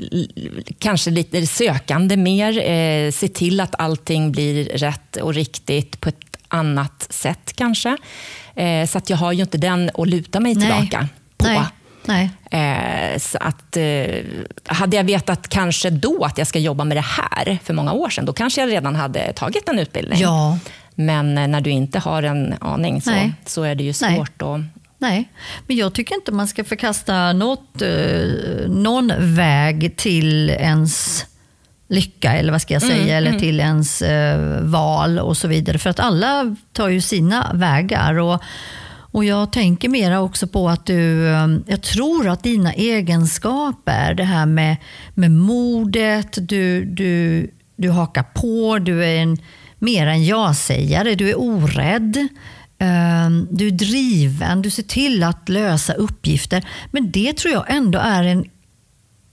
kanske 0.79 1.11
lite 1.11 1.47
sökande 1.47 2.17
mer. 2.17 2.69
Eh, 2.69 3.11
se 3.11 3.27
till 3.27 3.59
att 3.59 3.75
allting 3.77 4.31
blir 4.31 4.63
rätt 4.65 5.15
och 5.15 5.33
riktigt 5.33 6.01
på 6.01 6.09
ett 6.09 6.15
annat 6.47 7.07
sätt 7.09 7.53
kanske. 7.55 7.97
Så 8.89 8.97
att 8.97 9.09
jag 9.09 9.17
har 9.17 9.31
ju 9.31 9.41
inte 9.41 9.57
den 9.57 9.91
att 9.93 10.07
luta 10.07 10.39
mig 10.39 10.55
Nej. 10.55 10.63
tillbaka 10.63 11.07
på. 11.37 11.45
Nej. 11.45 11.59
Nej. 12.07 12.29
Eh, 12.51 13.19
så 13.19 13.37
att, 13.41 13.77
eh, 13.77 14.23
hade 14.65 14.97
jag 14.97 15.03
vetat 15.03 15.47
kanske 15.47 15.89
då 15.89 16.23
att 16.23 16.37
jag 16.37 16.47
ska 16.47 16.59
jobba 16.59 16.83
med 16.83 16.97
det 16.97 17.05
här 17.05 17.59
för 17.63 17.73
många 17.73 17.93
år 17.93 18.09
sedan, 18.09 18.25
då 18.25 18.33
kanske 18.33 18.61
jag 18.61 18.71
redan 18.71 18.95
hade 18.95 19.33
tagit 19.33 19.69
en 19.69 19.79
utbildning. 19.79 20.19
Ja. 20.19 20.57
Men 20.99 21.37
eh, 21.37 21.47
när 21.47 21.61
du 21.61 21.69
inte 21.69 21.99
har 21.99 22.23
en 22.23 22.55
aning 22.61 23.01
så, 23.01 23.11
Nej. 23.11 23.33
så 23.45 23.63
är 23.63 23.75
det 23.75 23.83
ju 23.83 23.93
Nej. 24.01 24.15
svårt 24.15 24.41
att... 24.41 24.59
Nej, 24.99 25.29
men 25.67 25.77
jag 25.77 25.93
tycker 25.93 26.15
inte 26.15 26.31
man 26.31 26.47
ska 26.47 26.63
förkasta 26.63 27.33
något, 27.33 27.81
eh, 27.81 28.67
någon 28.67 29.13
väg 29.17 29.97
till 29.97 30.49
ens 30.49 31.25
lycka, 31.87 32.33
eller 32.33 32.51
vad 32.51 32.61
ska 32.61 32.73
jag 32.73 32.81
säga, 32.81 33.17
eller 33.17 33.39
till 33.39 33.59
ens 33.59 34.01
eh, 34.01 34.61
val 34.61 35.19
och 35.19 35.37
så 35.37 35.47
vidare. 35.47 35.77
För 35.77 35.89
att 35.89 35.99
alla 35.99 36.55
tar 36.73 36.87
ju 36.87 37.01
sina 37.01 37.51
vägar. 37.53 38.19
Och, 38.19 38.41
och 39.11 39.25
jag 39.25 39.51
tänker 39.51 39.89
mera 39.89 40.21
också 40.21 40.47
på 40.47 40.69
att 40.69 40.85
du, 40.85 41.23
jag 41.67 41.81
tror 41.81 42.27
att 42.29 42.43
dina 42.43 42.73
egenskaper, 42.73 44.13
det 44.13 44.23
här 44.23 44.45
med, 44.45 44.77
med 45.13 45.31
modet, 45.31 46.37
du, 46.49 46.85
du, 46.85 47.47
du 47.75 47.89
hakar 47.89 48.23
på, 48.23 48.79
du 48.79 49.05
är 49.05 49.15
en, 49.15 49.37
mer 49.79 50.07
en 50.07 50.25
ja-sägare, 50.25 51.15
du 51.15 51.29
är 51.29 51.39
orädd. 51.39 52.27
Ehm, 52.79 53.47
Du 53.51 53.67
är 53.67 53.71
driven, 53.71 54.61
du 54.61 54.69
ser 54.69 54.83
till 54.83 55.23
att 55.23 55.49
lösa 55.49 55.93
uppgifter. 55.93 56.65
Men 56.91 57.11
det 57.11 57.37
tror 57.37 57.53
jag 57.53 57.65
ändå 57.67 57.99
är 57.99 58.23
en 58.23 58.45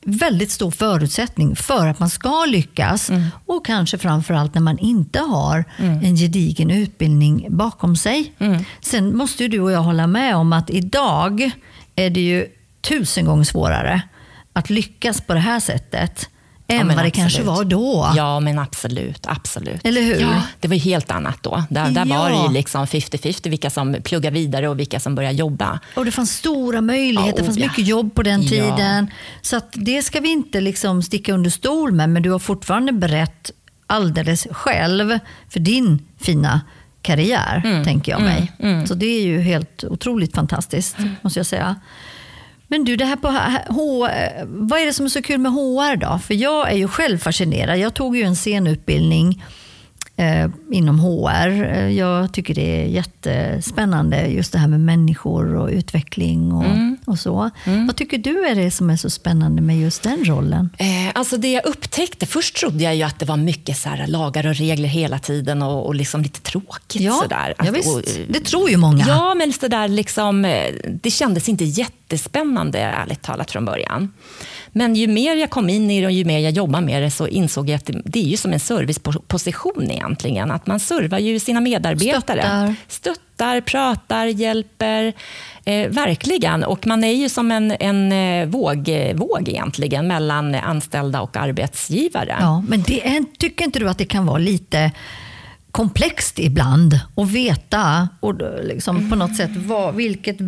väldigt 0.06 0.50
stor 0.50 0.70
förutsättning 0.70 1.56
för 1.56 1.86
att 1.86 1.98
man 1.98 2.10
ska 2.10 2.44
lyckas. 2.44 3.10
Och 3.46 3.66
kanske 3.66 3.98
framförallt 3.98 4.54
när 4.54 4.62
man 4.62 4.78
inte 4.78 5.18
har 5.18 5.64
en 5.78 6.16
gedigen 6.16 6.70
utbildning 6.70 7.46
bakom 7.50 7.96
sig. 7.96 8.32
Sen 8.80 9.16
måste 9.16 9.42
ju 9.42 9.48
du 9.48 9.60
och 9.60 9.72
jag 9.72 9.82
hålla 9.82 10.06
med 10.06 10.36
om 10.36 10.52
att 10.52 10.70
idag 10.70 11.50
är 11.96 12.10
det 12.10 12.20
ju 12.20 12.46
tusen 12.80 13.24
gånger 13.24 13.44
svårare 13.44 14.02
att 14.52 14.70
lyckas 14.70 15.20
på 15.20 15.34
det 15.34 15.40
här 15.40 15.60
sättet 15.60 16.28
än 16.80 16.86
men 16.86 16.96
vad 16.96 17.04
det 17.04 17.10
kanske 17.10 17.42
var 17.42 17.64
då. 17.64 18.12
Ja, 18.16 18.40
men 18.40 18.58
absolut. 18.58 19.26
absolut. 19.26 19.80
Eller 19.84 20.02
hur? 20.02 20.20
Ja, 20.20 20.42
det 20.60 20.68
var 20.68 20.74
ju 20.74 20.80
helt 20.80 21.10
annat 21.10 21.42
då. 21.42 21.64
Där, 21.70 21.90
där 21.90 22.04
var 22.04 22.28
det 22.30 22.34
Ja. 22.36 22.46
ju 22.48 22.52
liksom 22.54 22.86
50-50 22.86 23.48
vilka 23.50 23.70
som 23.70 23.96
pluggar 24.04 24.30
vidare 24.30 24.68
och 24.68 24.78
vilka 24.80 25.00
som 25.00 25.14
börjar 25.14 25.30
jobba. 25.32 25.80
Och 25.96 26.04
det 26.04 26.10
fanns 26.12 26.32
stora 26.36 26.80
möjligheter, 26.80 27.30
Ja, 27.30 27.36
det 27.36 27.44
fanns 27.44 27.56
oh 27.56 27.62
ja. 27.62 27.68
mycket 27.68 27.86
jobb 27.86 28.14
på 28.14 28.22
den 28.22 28.42
Ja. 28.42 28.48
tiden. 28.48 29.10
Så 29.42 29.56
att 29.56 29.68
det 29.72 30.02
ska 30.02 30.20
vi 30.20 30.28
inte 30.32 30.60
liksom 30.60 31.02
sticka 31.02 31.32
under 31.34 31.50
stol 31.50 31.92
med, 31.92 32.10
men 32.10 32.22
du 32.22 32.30
har 32.30 32.38
fortfarande 32.38 32.92
berett 32.92 33.50
alldeles 33.86 34.46
själv 34.50 35.18
för 35.48 35.60
din 35.60 36.02
fina 36.20 36.60
karriär, 37.02 37.62
Mm. 37.64 37.84
tänker 37.84 38.12
jag 38.12 38.20
mig. 38.22 38.52
Så 38.86 38.94
det 38.94 39.06
är 39.06 39.22
ju 39.22 39.40
helt 39.40 39.84
otroligt 39.84 40.34
fantastiskt, 40.34 40.98
Mm. 40.98 41.10
måste 41.22 41.38
jag 41.38 41.46
säga. 41.46 41.76
Men 42.68 42.84
du, 42.84 42.96
det 42.96 43.04
här 43.04 43.16
på 43.16 43.28
H, 43.72 44.08
eh, 44.08 44.44
vad 44.46 44.80
är 44.80 44.86
det 44.86 44.92
som 44.92 45.04
är 45.06 45.10
så 45.10 45.22
kul 45.22 45.38
med 45.38 45.52
HR 45.52 45.96
då? 45.96 46.18
För 46.18 46.34
jag 46.34 46.72
är 46.72 46.76
ju 46.76 46.88
själv 46.88 47.18
fascinerad. 47.18 47.78
Jag 47.78 47.94
tog 47.94 48.16
ju 48.16 48.22
en 48.22 48.36
scenutbildning 48.36 49.42
inom 50.72 50.98
HR. 51.00 51.62
Eh, 51.62 51.88
Jag 51.90 52.32
tycker 52.32 52.54
det 52.54 52.82
är 52.82 52.86
jättespännande 52.86 54.26
just 54.26 54.52
det 54.52 54.58
här 54.58 54.68
med 54.68 54.80
människor 54.80 55.54
och 55.54 55.68
utveckling 55.68 56.52
och, 56.52 56.64
Mm. 56.64 56.96
och 57.04 57.18
så. 57.18 57.50
Vad 57.86 57.96
tycker 57.96 58.18
du 58.18 58.44
är 58.46 58.54
det 58.54 58.70
som 58.70 58.90
är 58.90 58.96
så 58.96 59.10
spännande 59.10 59.62
med 59.62 59.80
just 59.80 60.02
den 60.02 60.24
rollen? 60.24 60.70
Eh, 60.78 60.86
alltså 61.14 61.36
det 61.36 61.52
jag 61.52 61.66
upptäckte, 61.66 62.26
först 62.26 62.56
trodde 62.56 62.84
jag 62.84 62.96
ju 62.96 63.02
att 63.02 63.18
det 63.18 63.26
var 63.26 63.36
mycket 63.36 63.76
så 63.76 63.88
här 63.88 64.06
lagar 64.06 64.46
och 64.46 64.54
regler 64.56 64.88
hela 64.88 65.18
tiden 65.18 65.62
och, 65.62 65.86
och 65.86 65.94
liksom 65.94 66.22
lite 66.22 66.40
tråkigt. 66.40 67.02
Ja, 67.02 67.12
sådär. 67.22 67.54
ja 67.58 67.64
Att- 67.68 67.74
visst. 67.76 67.94
och, 67.96 68.00
eh, 68.08 68.26
det 68.28 68.40
tror 68.40 68.70
ju 68.70 68.76
många. 68.76 69.04
Ja, 69.08 69.34
men 69.34 69.52
så 69.52 69.68
där 69.68 69.88
liksom, 69.88 70.44
eh, 70.44 70.74
det 71.02 71.10
kändes 71.10 71.48
inte 71.48 71.64
jättespännande, 71.64 72.78
ärligt 72.78 73.22
talat, 73.22 73.50
från 73.50 73.64
början. 73.64 74.12
Men 74.76 74.94
ju 74.94 75.06
mer 75.06 75.36
jag 75.36 75.50
kom 75.50 75.68
in 75.68 75.90
i 75.90 76.00
det 76.00 76.06
och 76.06 76.12
ju 76.12 76.24
mer 76.24 76.38
jag 76.38 76.52
jobbade 76.52 76.86
med 76.86 77.02
det 77.02 77.10
så 77.10 77.28
insåg 77.28 77.68
jag 77.68 77.76
att 77.76 77.90
det, 78.04 78.18
är 78.18 78.24
ju 78.24 78.36
som 78.36 78.52
en 78.52 78.60
serviceposition 78.60 79.90
egentligen. 79.90 80.50
Att 80.50 80.66
man 80.66 80.80
servar 80.80 81.18
ju 81.18 81.38
sina 81.38 81.60
medarbetare. 81.60 82.20
Stöttar. 82.22 82.74
Stöttar, 82.88 83.60
pratar, 83.60 84.26
hjälper. 84.26 85.12
Eh, 85.64 85.88
verkligen. 85.88 86.64
Och 86.64 86.86
man 86.86 87.04
är 87.04 87.12
ju 87.12 87.28
som 87.28 87.50
en, 87.50 87.70
en 87.80 88.12
eh, 88.12 88.48
våg, 88.48 88.90
våg 89.14 89.48
egentligen 89.48 90.06
mellan 90.06 90.54
anställda 90.54 91.20
och 91.20 91.36
arbetsgivare. 91.36 92.36
Ja, 92.40 92.64
men 92.68 92.82
det 92.82 93.06
är, 93.06 93.24
tycker 93.38 93.64
inte 93.64 93.78
du 93.78 93.88
att 93.88 93.98
det 93.98 94.04
kan 94.04 94.26
vara 94.26 94.38
lite 94.38 94.92
komplext 95.70 96.38
ibland 96.38 97.00
att 97.16 97.30
veta 97.30 98.08
och 98.20 98.34
liksom 98.64 99.10
på 99.10 99.16
något 99.16 99.36
sätt 99.36 99.50
vad, 99.54 99.94
vilket 99.94 100.38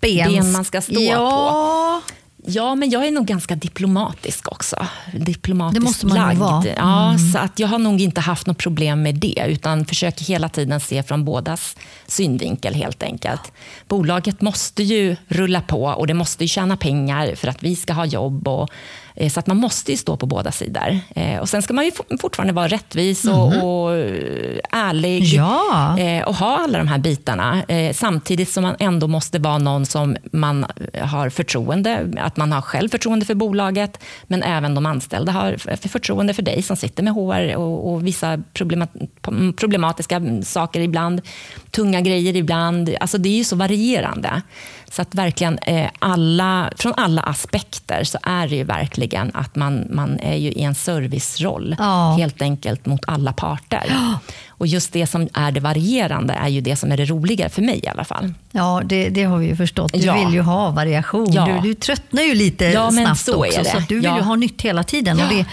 ben, 0.00 0.32
Ben 0.32 0.52
man 0.52 0.64
ska 0.64 0.80
stå 0.80 1.00
ja, 1.00 2.02
Ja, 2.46 2.74
men 2.74 2.90
jag 2.90 3.06
är 3.06 3.10
nog 3.10 3.26
ganska 3.26 3.54
diplomatisk 3.56 4.52
också. 4.52 4.86
Diplomatiskt 5.14 5.80
Det 5.80 5.84
måste 5.84 6.06
man 6.06 6.16
lagd. 6.18 6.38
vara. 6.38 6.62
Mm. 6.62 6.74
Ja, 6.76 7.16
så 7.32 7.38
att 7.38 7.58
jag 7.58 7.68
har 7.68 7.78
nog 7.78 8.00
inte 8.00 8.20
haft 8.20 8.46
något 8.46 8.58
problem 8.58 9.02
med 9.02 9.14
det, 9.14 9.44
utan 9.48 9.84
försöker 9.86 10.24
hela 10.24 10.48
tiden 10.48 10.80
se 10.80 11.02
från 11.02 11.24
bådas 11.24 11.76
synvinkel 12.06 12.74
helt 12.74 13.02
enkelt. 13.02 13.52
Bolaget 13.88 14.40
måste 14.40 14.82
ju 14.82 15.16
rulla 15.28 15.60
på 15.60 15.84
och 15.84 16.06
det 16.06 16.14
måste 16.14 16.44
ju 16.44 16.48
tjäna 16.48 16.76
pengar 16.76 17.34
för 17.34 17.48
att 17.48 17.62
vi 17.62 17.76
ska 17.76 17.92
ha 17.92 18.04
jobb. 18.04 18.48
Och, 18.48 18.68
så 19.32 19.40
att 19.40 19.46
man 19.46 19.56
måste 19.56 19.90
ju 19.90 19.96
stå 19.96 20.16
på 20.16 20.26
båda 20.26 20.52
sidor. 20.52 20.98
Eh, 21.16 21.38
Och 21.38 21.48
sen 21.48 21.62
ska 21.62 21.74
man 21.74 21.84
ju 21.84 21.90
for- 21.92 22.16
fortfarande 22.20 22.52
vara 22.52 22.68
rättvis 22.68 23.24
och, 23.24 23.46
och 23.46 23.96
eh, 23.96 24.58
ärlig. 24.72 25.22
Ja. 25.24 25.98
eh, 25.98 26.22
och 26.28 26.34
ha 26.34 26.58
alla 26.64 26.78
de 26.78 26.88
här 26.88 26.98
bitarna. 26.98 27.62
Eh, 27.68 27.92
samtidigt 27.94 28.48
som 28.48 28.62
man 28.62 28.76
ändå 28.78 29.06
måste 29.08 29.38
vara 29.38 29.58
någon 29.58 29.86
som 29.86 30.16
man 30.32 30.66
eh, 30.92 31.06
har 31.06 31.30
förtroende, 31.30 32.08
att 32.20 32.36
man 32.36 32.52
har 32.52 32.60
själv 32.62 32.88
förtroende 32.88 33.26
för 33.26 33.34
bolaget, 33.34 34.00
men 34.26 34.42
även 34.42 34.74
de 34.74 34.86
anställda 34.86 35.32
har 35.32 35.56
förtroende 35.88 36.34
för 36.34 36.42
dig 36.42 36.62
som 36.62 36.76
sitter 36.76 37.02
med 37.02 37.12
HR 37.14 37.56
och, 37.56 37.92
och 37.92 38.06
vissa 38.06 38.42
problema, 38.54 38.86
problematiska 39.56 40.20
saker 40.44 40.80
ibland, 40.80 41.20
tunga 41.70 42.00
grejer 42.00 42.36
ibland. 42.36 42.94
Alltså 43.00 43.18
det 43.18 43.28
är 43.28 43.36
ju 43.36 43.44
så 43.44 43.56
varierande. 43.56 44.42
Så 44.92 45.02
att 45.02 45.14
verkligen 45.14 45.58
eh, 45.58 45.90
alla, 45.98 46.70
från 46.76 46.92
alla 46.96 47.22
aspekter 47.22 48.04
så 48.04 48.18
är 48.22 48.48
det 48.48 48.56
ju 48.56 48.64
verkligen 48.64 49.30
att 49.34 49.56
man, 49.56 49.86
man 49.90 50.18
är 50.20 50.36
ju 50.36 50.50
i 50.52 50.62
en 50.62 50.74
serviceroll 50.74 51.76
Ja. 51.78 52.14
helt 52.18 52.42
enkelt 52.42 52.86
mot 52.86 53.00
alla 53.06 53.32
parter. 53.32 53.96
Och 54.48 54.66
just 54.66 54.92
det 54.92 55.06
som 55.06 55.28
är 55.34 55.52
det 55.52 55.60
varierande 55.60 56.34
är 56.34 56.48
ju 56.48 56.60
det 56.60 56.76
som 56.76 56.92
är 56.92 56.96
det 56.96 57.04
roliga 57.04 57.48
för 57.48 57.62
mig 57.62 57.80
i 57.82 57.88
alla 57.88 58.04
fall. 58.04 58.32
ja 58.52 58.82
det, 58.84 59.08
det 59.08 59.24
har 59.24 59.38
vi 59.38 59.46
ju 59.46 59.56
förstått. 59.56 59.92
Du 59.92 59.98
Ja. 59.98 60.14
vill 60.24 60.34
ju 60.34 60.40
ha 60.40 60.70
variation. 60.70 61.32
Ja. 61.32 61.46
Du, 61.62 61.68
du 61.68 61.74
tröttnar 61.74 62.22
ju 62.22 62.34
lite 62.34 62.64
Ja, 62.64 62.90
men 62.90 63.04
snabbt 63.04 63.20
så 63.20 63.44
är 63.44 63.48
också. 63.48 63.62
det. 63.62 63.70
Så 63.70 63.78
du 63.88 63.94
vill 63.94 64.04
Ja. 64.04 64.16
ju 64.16 64.22
ha 64.22 64.34
nytt 64.36 64.62
hela 64.62 64.82
tiden. 64.84 65.16
Och 65.16 65.32
Ja. 65.32 65.36
det, 65.36 65.46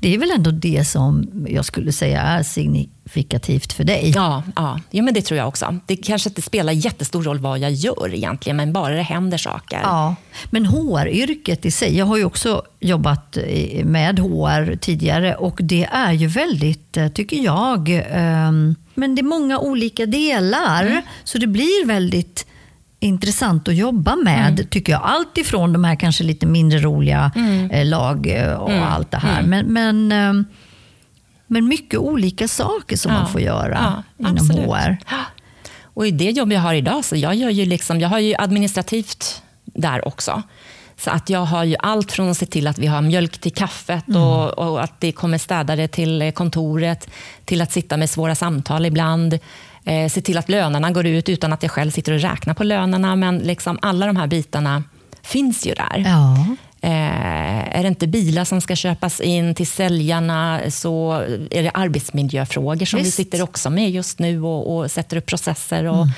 det 0.00 0.14
är 0.14 0.18
väl 0.18 0.30
ändå 0.30 0.50
det 0.50 0.84
som 0.84 1.30
jag 1.48 1.64
skulle 1.64 1.92
säga 1.92 2.22
är 2.22 2.42
signifikativt 2.42 3.72
för 3.72 3.84
dig. 3.84 4.12
Ja, 4.14 4.42
ja. 4.56 4.80
ja 4.90 5.02
men 5.02 5.14
det 5.14 5.22
tror 5.22 5.38
jag 5.38 5.48
också. 5.48 5.78
Det 5.86 5.96
kanske 5.96 6.28
inte 6.28 6.42
spelar 6.42 6.72
jättestor 6.72 7.22
roll 7.22 7.38
vad 7.38 7.58
jag 7.58 7.72
gör 7.72 8.14
egentligen, 8.14 8.56
men 8.56 8.72
bara 8.72 8.94
det 8.94 9.02
händer 9.02 9.38
saker. 9.38 9.80
Ja, 9.82 10.14
men 10.50 10.66
HR-yrket 10.66 11.66
i 11.66 11.70
sig, 11.70 11.96
jag 11.96 12.06
har 12.06 12.16
ju 12.16 12.24
också 12.24 12.62
jobbat 12.80 13.38
med 13.84 14.18
HR 14.18 14.76
tidigare 14.76 15.34
och 15.34 15.58
det 15.62 15.88
är 15.92 16.12
ju 16.12 16.26
väldigt, 16.26 16.96
eh, 16.96 17.08
tycker 17.08 17.36
jag, 17.36 17.88
ehm, 18.10 18.74
men 18.94 19.14
det 19.14 19.20
är 19.20 19.24
många 19.24 19.58
olika 19.58 20.06
delar 20.06 20.86
Mm. 20.86 21.02
så 21.24 21.38
det 21.38 21.46
blir 21.46 21.86
väldigt 21.86 22.46
intressant 23.00 23.68
att 23.68 23.74
jobba 23.74 24.16
med, 24.16 24.52
Mm. 24.52 24.66
tycker 24.66 24.92
jag. 24.92 25.00
Allt 25.04 25.38
ifrån 25.38 25.72
de 25.72 25.84
här 25.84 25.96
kanske 25.96 26.24
lite 26.24 26.46
mindre 26.46 26.78
roliga 26.78 27.32
Mm. 27.36 27.70
eh, 27.70 27.86
lag 27.86 28.26
eh, 28.26 28.52
och 28.52 28.72
allt 28.72 29.10
det 29.10 29.16
här. 29.18 29.42
Men, 29.42 29.66
men, 29.66 30.12
ehm, 30.12 30.44
men 31.46 31.68
mycket 31.68 31.98
olika 32.00 32.48
saker 32.48 32.96
som 32.96 33.12
man 33.12 33.28
får 33.28 33.40
göra 33.40 34.04
inom 34.18 34.32
absolut. 34.36 34.66
HR. 34.66 34.96
Ja. 35.10 35.16
Och 35.94 36.06
i 36.06 36.10
det 36.10 36.30
jobb 36.30 36.52
jag 36.52 36.60
har 36.60 36.74
idag, 36.74 37.04
så 37.04 37.16
jag, 37.16 37.34
gör 37.34 37.50
ju 37.50 37.64
liksom, 37.66 38.00
jag 38.00 38.08
har 38.08 38.18
ju 38.18 38.34
administrativt 38.38 39.42
där 39.64 40.08
också. 40.08 40.42
Så 40.96 41.10
att 41.10 41.30
jag 41.30 41.40
har 41.44 41.64
ju 41.64 41.76
allt 41.78 42.12
från 42.12 42.30
att 42.30 42.36
se 42.36 42.46
till 42.46 42.66
att 42.66 42.78
vi 42.78 42.86
har 42.86 43.02
mjölk 43.02 43.38
till 43.38 43.52
kaffet 43.52 44.08
mm. 44.08 44.22
och, 44.22 44.58
och, 44.58 44.82
att 44.84 45.00
det 45.00 45.12
kommer 45.12 45.38
städare 45.38 45.88
till 45.88 46.32
kontoret, 46.34 47.10
till 47.44 47.62
att 47.62 47.72
sitta 47.72 47.96
med 47.96 48.10
svåra 48.10 48.34
samtal 48.34 48.86
ibland. 48.86 49.38
Eh, 49.84 50.08
se 50.08 50.20
till 50.20 50.38
att 50.38 50.48
lönerna 50.48 50.90
går 50.90 51.06
ut 51.06 51.28
utan 51.28 51.52
att 51.52 51.62
jag 51.62 51.72
själv 51.72 51.90
sitter 51.90 52.12
och 52.12 52.20
räknar 52.20 52.54
på 52.54 52.64
lönerna. 52.64 53.16
Men 53.16 53.38
liksom 53.38 53.78
alla 53.82 54.06
de 54.06 54.16
här 54.16 54.26
bitarna 54.26 54.82
finns 55.22 55.66
ju 55.66 55.74
där. 55.74 56.04
Ja. 56.06 56.46
Eh, 56.82 57.78
är 57.78 57.82
det 57.82 57.88
inte 57.88 58.06
bilar 58.06 58.44
som 58.44 58.60
ska 58.60 58.76
köpas 58.76 59.20
in 59.20 59.54
till 59.54 59.66
säljarna 59.66 60.60
så 60.68 61.12
är 61.50 61.62
det 61.62 61.70
arbetsmiljöfrågor 61.74 62.86
som 62.86 62.98
Visst. 62.98 63.08
vi 63.08 63.24
sitter 63.24 63.42
också 63.42 63.70
med 63.70 63.90
just 63.90 64.18
nu 64.18 64.42
och, 64.42 64.76
och 64.76 64.90
sätter 64.90 65.16
upp 65.16 65.26
processer. 65.26 65.84
och 65.84 66.02
mm 66.02 66.10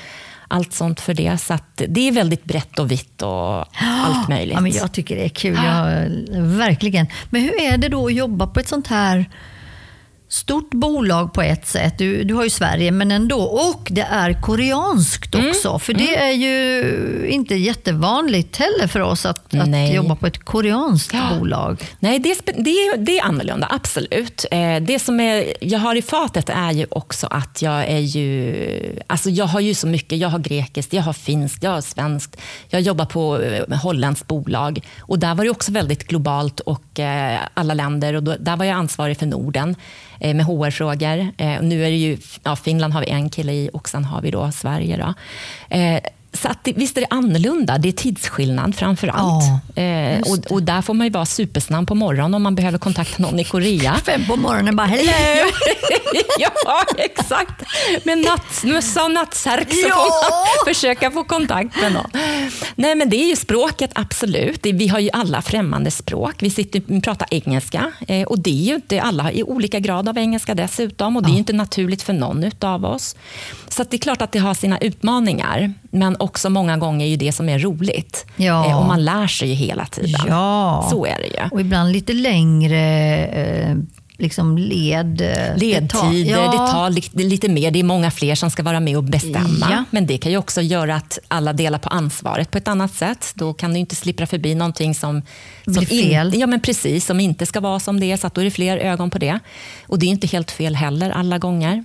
allt 0.52 0.72
sånt 0.72 1.00
för 1.00 1.14
det. 1.14 1.38
Så 1.38 1.58
det 1.74 2.08
är 2.08 2.12
väldigt 2.12 2.44
brett 2.44 2.78
och 2.78 2.90
vitt 2.90 3.22
och 3.22 3.64
allt 3.82 4.28
möjligt. 4.28 4.54
Ja, 4.54 4.60
men 4.60 4.72
jag 4.72 4.92
tycker 4.92 5.16
det 5.16 5.24
är 5.24 5.28
kul, 5.28 5.58
jag, 5.64 6.10
verkligen. 6.40 7.06
Men 7.30 7.42
hur 7.42 7.60
är 7.60 7.78
det 7.78 7.88
då 7.88 8.06
att 8.06 8.14
jobba 8.14 8.46
på 8.46 8.60
ett 8.60 8.68
sånt 8.68 8.86
här 8.86 9.30
stort 10.32 10.70
bolag 10.70 11.32
på 11.32 11.42
ett 11.42 11.66
sätt. 11.66 11.98
Du, 11.98 12.24
du 12.24 12.34
har 12.34 12.44
ju 12.44 12.50
Sverige, 12.50 12.90
men 12.90 13.12
ändå. 13.12 13.42
Och 13.42 13.88
det 13.90 14.06
är 14.10 14.40
koreanskt 14.40 15.34
mm. 15.34 15.48
också. 15.48 15.68
Mm. 15.68 15.80
För 15.80 15.94
det 15.94 16.16
mm. 16.16 16.28
är 16.28 16.32
ju 16.32 17.28
inte 17.28 17.54
jättevanligt 17.54 18.56
heller 18.56 18.86
för 18.86 19.00
oss 19.00 19.26
att, 19.26 19.54
att 19.54 19.94
jobba 19.94 20.16
på 20.16 20.26
ett 20.26 20.44
koreanskt 20.44 21.14
ja. 21.14 21.38
bolag. 21.38 21.82
Nej, 22.00 22.18
det, 22.18 22.46
det, 22.46 22.96
det 22.98 23.18
är 23.18 23.24
annorlunda, 23.24 23.66
absolut. 23.70 24.44
Eh, 24.50 24.76
det 24.80 24.98
som 24.98 25.20
är, 25.20 25.52
jag 25.60 25.78
har 25.78 25.94
i 25.94 26.02
fatet 26.02 26.48
är 26.48 26.72
ju 26.72 26.86
också 26.90 27.26
att 27.26 27.62
jag 27.62 27.84
är 27.88 27.98
ju... 27.98 29.00
Alltså 29.06 29.30
jag 29.30 29.46
har 29.46 29.60
ju 29.60 29.74
så 29.74 29.86
mycket. 29.86 30.18
Jag 30.18 30.28
har 30.28 30.38
grekiskt, 30.38 30.92
jag 30.92 31.02
har 31.02 31.12
finskt, 31.12 31.62
jag 31.62 31.70
har 31.70 31.80
svenskt. 31.80 32.36
Jag 32.68 32.80
jobbar 32.80 33.04
på 33.04 33.40
eh, 33.40 33.76
holländskt 33.76 34.26
bolag. 34.26 34.80
Och 35.00 35.18
där 35.18 35.34
var 35.34 35.44
det 35.44 35.50
också 35.50 35.72
väldigt 35.72 36.06
globalt 36.06 36.60
och 36.60 37.00
eh, 37.00 37.40
alla 37.54 37.74
länder. 37.74 38.14
Och 38.14 38.22
då, 38.22 38.36
där 38.38 38.56
var 38.56 38.64
jag 38.64 38.76
ansvarig 38.76 39.18
för 39.18 39.26
Norden. 39.26 39.76
Eh, 40.22 40.34
med 40.34 40.46
HR-frågor. 40.46 41.18
Eh, 41.36 41.62
nu 41.62 41.84
är 41.84 41.90
det 41.90 41.96
ju, 41.96 42.18
ja, 42.42 42.56
Finland 42.56 42.92
har 42.92 43.00
vi 43.00 43.10
en 43.10 43.30
kille 43.30 43.52
i 43.52 43.70
och 43.72 43.88
sen 43.88 44.04
har 44.04 44.22
vi 44.22 44.30
då 44.30 44.52
Sverige. 44.52 44.96
Då. 44.96 45.14
Eh, 45.76 46.00
så 46.34 46.48
att 46.48 46.68
visst 46.74 46.96
är 46.96 47.00
det 47.00 47.06
annorlunda. 47.10 47.78
Det 47.78 47.88
är 47.88 47.92
tidsskillnad 47.92 48.74
framför 48.74 49.08
allt. 49.08 49.44
Ja, 49.74 49.82
eh, 49.82 50.20
och, 50.20 50.52
och, 50.52 50.62
där 50.62 50.82
får 50.82 50.94
man 50.94 51.06
ju 51.06 51.12
vara 51.12 51.26
supersnabb 51.26 51.88
på 51.88 51.94
morgonen 51.94 52.34
om 52.34 52.42
man 52.42 52.54
behöver 52.54 52.78
kontakta 52.78 53.22
någon 53.22 53.40
i 53.40 53.44
Korea. 53.44 53.94
Fem 54.04 54.24
på 54.26 54.36
morgonen 54.36 54.76
bara 54.76 54.86
hello! 54.86 55.12
ja, 56.38 56.84
exakt. 56.96 57.62
Med 58.04 58.18
nattmössa 58.18 59.04
och 59.04 59.10
nattsärk 59.10 59.72
så 59.72 59.88
ja. 59.88 59.94
får 59.94 60.30
man 60.30 60.48
försöka 60.74 61.10
få 61.10 61.24
kontakt 61.24 61.80
med 61.80 61.92
någon. 61.92 62.10
Nej, 62.74 62.94
men 62.94 63.10
det 63.10 63.16
är 63.16 63.28
ju 63.28 63.36
språket, 63.36 63.90
absolut. 63.94 64.66
Vi 64.66 64.88
har 64.88 64.98
ju 64.98 65.10
alla 65.12 65.42
främmande 65.42 65.90
språk. 65.90 66.34
Vi 66.38 66.50
sitter 66.50 66.96
och 66.96 67.04
pratar 67.04 67.28
engelska 67.30 67.92
eh, 68.08 68.22
och 68.22 68.38
det 68.38 68.50
är 68.50 68.64
ju 68.64 68.74
inte 68.74 69.02
alla 69.02 69.32
i 69.32 69.42
olika 69.42 69.78
grad 69.78 70.08
av 70.08 70.18
engelska 70.18 70.54
dessutom 70.54 71.16
och 71.16 71.22
det 71.22 71.28
är 71.28 71.32
ja. 71.32 71.38
inte 71.38 71.52
naturligt 71.52 72.02
för 72.02 72.12
någon 72.12 72.50
av 72.60 72.84
oss. 72.84 73.16
Så 73.68 73.84
det 73.84 73.96
är 73.96 73.98
klart 73.98 74.22
att 74.22 74.32
det 74.32 74.38
har 74.38 74.54
sina 74.54 74.78
utmaningar, 74.78 75.74
men 75.94 76.16
också 76.18 76.50
många 76.50 76.76
gånger 76.76 77.06
är 77.06 77.10
ju 77.10 77.16
det 77.16 77.32
som 77.32 77.48
är 77.48 77.58
roligt. 77.58 78.26
Ja. 78.36 78.66
Eh, 78.66 78.78
och 78.78 78.86
man 78.86 79.04
lär 79.04 79.26
sig 79.26 79.48
ju 79.48 79.54
hela 79.54 79.86
tiden. 79.86 80.20
Ja. 80.28 80.88
Så 80.90 81.06
är 81.06 81.16
det 81.16 81.26
ju. 81.26 81.48
Och 81.50 81.60
ibland 81.60 81.92
lite 81.92 82.12
längre 82.12 82.80
eh, 83.26 83.76
liksom 84.22 84.58
led... 84.58 85.20
Eh, 85.20 85.56
Ledtider, 85.56 85.80
det 85.80 85.88
tar, 85.88 86.12
ja. 86.12 86.50
det 86.50 86.72
tar 86.72 86.90
lite 87.22 87.48
mer. 87.48 87.70
Det 87.70 87.78
är 87.78 87.84
många 87.84 88.10
fler 88.10 88.34
som 88.34 88.50
ska 88.50 88.62
vara 88.62 88.80
med 88.80 88.96
och 88.96 89.04
bestämma. 89.04 89.66
Ja. 89.70 89.84
Men 89.90 90.06
det 90.06 90.18
kan 90.18 90.32
ju 90.32 90.38
också 90.38 90.60
göra 90.60 90.96
att 90.96 91.18
alla 91.28 91.52
delar 91.52 91.78
på 91.78 91.88
ansvaret 91.88 92.50
på 92.50 92.58
ett 92.58 92.68
annat 92.68 92.94
sätt. 92.94 93.32
Då 93.34 93.54
kan 93.54 93.72
du 93.72 93.78
inte 93.78 93.96
slippa 93.96 94.26
förbi 94.26 94.54
någonting 94.54 94.94
som, 94.94 95.22
som, 95.64 95.86
fel. 95.86 96.34
In, 96.34 96.40
ja, 96.40 96.46
men 96.46 96.60
precis, 96.60 97.06
som 97.06 97.20
inte 97.20 97.46
ska 97.46 97.60
vara 97.60 97.80
som 97.80 98.00
det 98.00 98.12
är. 98.12 98.16
Så 98.16 98.30
då 98.34 98.40
är 98.40 98.44
det 98.44 98.50
fler 98.50 98.76
ögon 98.76 99.10
på 99.10 99.18
det. 99.18 99.38
Och 99.86 99.98
det 99.98 100.06
är 100.06 100.10
inte 100.10 100.26
helt 100.26 100.50
fel 100.50 100.74
heller 100.74 101.10
alla 101.10 101.38
gånger. 101.38 101.84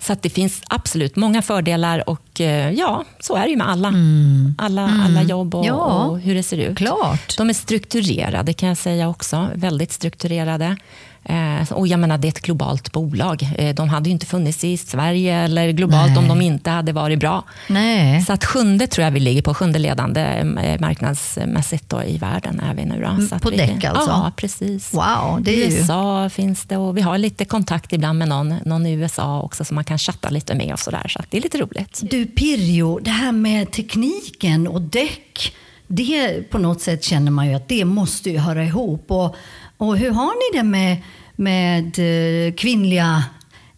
Så 0.00 0.16
det 0.20 0.30
finns 0.30 0.62
absolut 0.66 1.16
många 1.16 1.42
fördelar 1.42 2.10
och 2.10 2.40
eh, 2.40 2.72
ja, 2.72 3.04
så 3.20 3.36
är 3.36 3.42
det 3.42 3.50
ju 3.50 3.56
med 3.56 3.68
alla. 3.68 3.88
Mm. 3.88 4.54
Alla, 4.58 4.82
mm. 4.82 5.00
alla 5.00 5.22
jobb 5.22 5.54
och, 5.54 5.66
ja. 5.66 6.04
och, 6.04 6.20
hur 6.20 6.34
det 6.34 6.42
ser 6.42 6.58
ut. 6.58 6.78
Klart. 6.78 7.36
De 7.38 7.48
är 7.48 7.54
strukturerade 7.54 8.52
kan 8.52 8.68
jag 8.68 8.78
säga 8.78 9.08
också. 9.08 9.48
Väldigt 9.54 9.92
strukturerade. 9.92 10.76
Eh, 11.24 11.72
och 11.72 11.86
jag 11.86 12.00
menar, 12.00 12.18
det 12.18 12.28
är 12.28 12.30
ett 12.30 12.42
globalt 12.42 12.92
bolag. 12.92 13.48
Eh, 13.58 13.74
de 13.74 13.88
hade 13.88 14.08
ju 14.08 14.12
inte 14.12 14.26
funnits 14.26 14.64
i 14.64 14.76
Sverige 14.76 15.36
eller 15.36 15.70
globalt 15.70 16.10
Nej. 16.10 16.18
om 16.18 16.28
de 16.28 16.42
inte 16.42 16.70
hade 16.70 16.92
varit 16.92 17.18
bra. 17.18 17.44
Nej. 17.68 18.22
Så 18.22 18.32
att 18.32 18.44
sjunde 18.44 18.86
tror 18.86 19.04
jag 19.04 19.10
vi 19.10 19.20
ligger 19.20 19.42
på, 19.42 19.54
sjunde 19.54 19.78
ledande 19.78 20.20
eh, 20.20 20.80
marknadsmässigt 20.80 21.88
då 21.88 22.02
i 22.02 22.18
världen 22.18 22.60
är 22.60 22.74
vi 22.74 22.84
nu. 22.84 23.00
Då. 23.00 23.26
Så 23.26 23.38
på 23.38 23.50
däck 23.50 23.84
alltså? 23.84 24.10
Ja, 24.10 24.32
precis. 24.36 24.94
Wow, 24.94 25.42
det 25.42 25.64
är 25.64 25.70
USA 25.70 26.22
ju... 26.22 26.30
finns 26.30 26.64
det 26.64 26.76
och 26.76 26.96
vi 26.96 27.00
har 27.00 27.18
lite 27.18 27.44
kontakt 27.44 27.92
ibland 27.92 28.18
med 28.18 28.28
någon, 28.28 28.54
någon 28.64 28.86
i 28.86 28.92
USA 28.92 29.42
också 29.42 29.64
som 29.64 29.74
man 29.74 29.84
kan 29.84 29.98
chatta 29.98 30.30
lite 30.30 30.54
med 30.54 30.72
och 30.72 30.78
sådär. 30.78 31.08
Så 31.08 31.22
det 31.30 31.36
är 31.36 31.42
lite 31.42 31.58
roligt. 31.58 32.00
Du 32.02 32.26
Pirjo, 32.26 32.98
det 32.98 33.10
här 33.10 33.32
med 33.32 33.72
tekniken 33.72 34.66
och 34.66 34.82
däck, 34.82 35.54
det 35.86 36.50
på 36.50 36.58
något 36.58 36.80
sätt 36.80 37.04
känner 37.04 37.30
man 37.30 37.48
ju 37.48 37.54
att 37.54 37.68
det 37.68 37.84
måste 37.84 38.30
ju 38.30 38.38
höra 38.38 38.64
ihop. 38.64 39.10
Och 39.10 39.36
och 39.80 39.98
hur 39.98 40.10
har 40.10 40.52
ni 40.52 40.58
det 40.58 40.64
med, 40.64 40.96
med 41.36 41.98
eh, 41.98 42.54
kvinnliga 42.54 43.24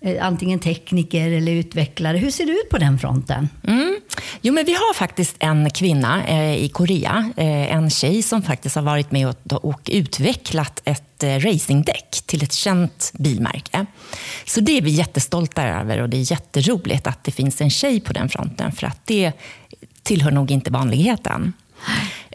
eh, 0.00 0.26
antingen 0.26 0.58
tekniker 0.58 1.30
eller 1.30 1.52
utvecklare. 1.52 2.16
Hur 2.16 2.30
ser 2.30 2.46
det 2.46 2.52
ut 2.52 2.68
på 2.70 2.78
den 2.78 2.98
fronten? 2.98 3.48
Mm. 3.66 3.96
Jo, 4.40 4.54
men 4.54 4.64
vi 4.64 4.72
har 4.72 4.94
faktiskt 4.94 5.36
en 5.38 5.70
kvinna 5.70 6.26
eh, 6.26 6.64
i 6.64 6.68
Korea, 6.68 7.30
eh, 7.36 7.74
en 7.74 7.90
tjej 7.90 8.22
som 8.22 8.42
faktiskt 8.42 8.74
har 8.74 8.82
varit 8.82 9.12
med 9.12 9.28
och, 9.28 9.64
och 9.64 9.90
utvecklat 9.92 10.82
ett 10.84 11.22
eh, 11.22 11.38
racingdäck 11.38 12.22
till 12.26 12.42
ett 12.42 12.52
känt 12.52 13.12
bilmärke. 13.18 13.86
Så 14.46 14.60
det 14.60 14.78
är 14.78 14.82
vi 14.82 14.90
jättestolta 14.90 15.68
över 15.68 16.00
och 16.00 16.08
det 16.08 16.16
är 16.16 16.32
jätteroligt 16.32 17.06
att 17.06 17.24
det 17.24 17.30
finns 17.32 17.60
en 17.60 17.70
tjej 17.70 18.00
på 18.00 18.12
den 18.12 18.28
fronten, 18.28 18.72
för 18.72 18.86
att 18.86 19.06
det 19.06 19.32
tillhör 20.02 20.30
nog 20.30 20.50
inte 20.50 20.70
vanligheten. 20.70 21.52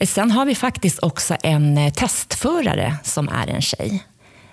Sen 0.06 0.32
har 0.32 0.46
vi 0.46 0.56
faktiskt 0.56 1.00
också 1.00 1.38
en 1.44 1.78
eh, 1.78 1.94
testförare 1.94 2.98
som 3.04 3.30
är 3.30 3.48
en 3.48 3.62
tjej. 3.62 4.04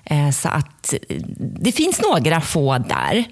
Eh, 0.04 0.30
så 0.30 0.48
att 0.48 0.92
eh, 0.92 1.20
det 1.38 1.72
finns 1.72 2.00
några 2.00 2.40
få 2.40 2.78
där. 2.78 3.24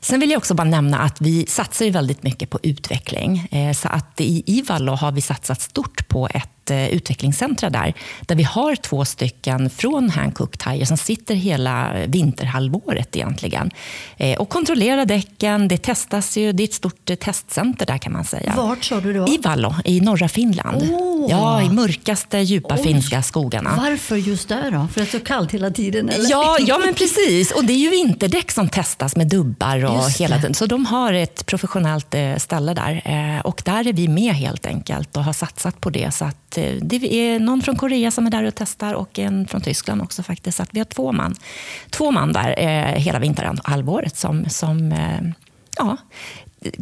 Sen 0.00 0.20
vill 0.20 0.30
jag 0.30 0.38
också 0.38 0.54
bara 0.54 0.68
nämna 0.68 0.98
att 0.98 1.20
vi 1.20 1.46
satsar 1.46 1.90
väldigt 1.90 2.22
mycket 2.22 2.50
på 2.50 2.58
utveckling. 2.62 3.48
Så 3.76 3.88
att 3.88 4.20
i 4.20 4.42
Ivalo 4.46 4.92
har 4.92 5.12
vi 5.12 5.20
satsat 5.20 5.60
stort 5.60 6.08
på 6.08 6.28
ett 6.34 6.59
Eh, 6.70 6.88
utvecklingscentra 6.88 7.70
där, 7.70 7.94
där 8.20 8.36
vi 8.36 8.42
har 8.42 8.76
två 8.76 9.04
stycken 9.04 9.70
från 9.70 10.10
Hankook 10.10 10.58
Tire 10.58 10.86
som 10.86 10.96
sitter 10.96 11.34
hela 11.34 11.92
vinterhalvåret 12.06 13.16
egentligen 13.16 13.70
eh, 14.16 14.38
och 14.38 14.48
kontrollerar 14.48 15.04
däcken. 15.04 15.68
Det 15.68 15.78
testas 15.78 16.36
ju, 16.36 16.52
det 16.52 16.62
är 16.62 16.64
ett 16.64 16.74
stort 16.74 17.10
eh, 17.10 17.16
testcenter 17.16 17.86
där 17.86 17.98
kan 17.98 18.12
man 18.12 18.24
säga. 18.24 18.52
Vart 18.56 18.84
sa 18.84 19.00
du 19.00 19.12
då? 19.12 19.28
I 19.28 19.38
Vallo, 19.38 19.74
i 19.84 20.00
norra 20.00 20.28
Finland. 20.28 20.82
Oh. 20.82 21.30
Ja, 21.30 21.62
i 21.62 21.68
mörkaste 21.68 22.38
djupa 22.38 22.74
Oj. 22.74 22.82
finska 22.82 23.22
skogarna. 23.22 23.74
Varför 23.76 24.16
just 24.16 24.48
där 24.48 24.70
då? 24.70 24.88
För 24.92 25.00
att 25.00 25.12
det 25.12 25.16
är 25.16 25.20
så 25.20 25.20
kallt 25.20 25.52
hela 25.52 25.70
tiden? 25.70 26.08
Eller? 26.08 26.30
Ja, 26.30 26.56
ja, 26.60 26.78
men 26.84 26.94
precis. 26.94 27.50
Och 27.50 27.64
det 27.64 27.72
är 27.72 27.78
ju 27.78 27.90
vinterdäck 27.90 28.50
som 28.50 28.68
testas 28.68 29.16
med 29.16 29.28
dubbar 29.28 29.84
och 29.84 30.10
hela 30.10 30.36
tiden. 30.36 30.54
Så 30.54 30.66
de 30.66 30.86
har 30.86 31.12
ett 31.12 31.46
professionellt 31.46 32.14
ställe 32.36 32.74
där. 32.74 33.40
Och 33.44 33.62
där 33.64 33.86
är 33.86 33.92
vi 33.92 34.08
med 34.08 34.34
helt 34.34 34.66
enkelt 34.66 35.16
och 35.16 35.24
har 35.24 35.32
satsat 35.32 35.80
på 35.80 35.90
det. 35.90 36.14
Så 36.14 36.24
att 36.24 36.58
Eh, 36.60 36.76
det 36.82 37.14
är 37.14 37.38
någon 37.38 37.62
från 37.62 37.76
Korea 37.76 38.10
som 38.10 38.26
är 38.26 38.30
där 38.30 38.44
och 38.44 38.54
testar 38.54 38.94
och 38.94 39.18
en 39.18 39.46
från 39.48 39.60
Tyskland 39.60 40.02
också 40.02 40.22
faktiskt. 40.22 40.56
Så 40.56 40.64
vi 40.70 40.80
har 40.80 40.84
två 40.84 41.12
man, 41.12 41.34
två 41.90 42.10
man 42.10 42.32
där 42.32 42.54
eh, 42.58 43.00
hela 43.00 43.18
vinterhalvåret 43.18 44.16
som, 44.16 44.44
som 44.48 44.92
eh, 44.92 45.20
ja, 45.76 45.96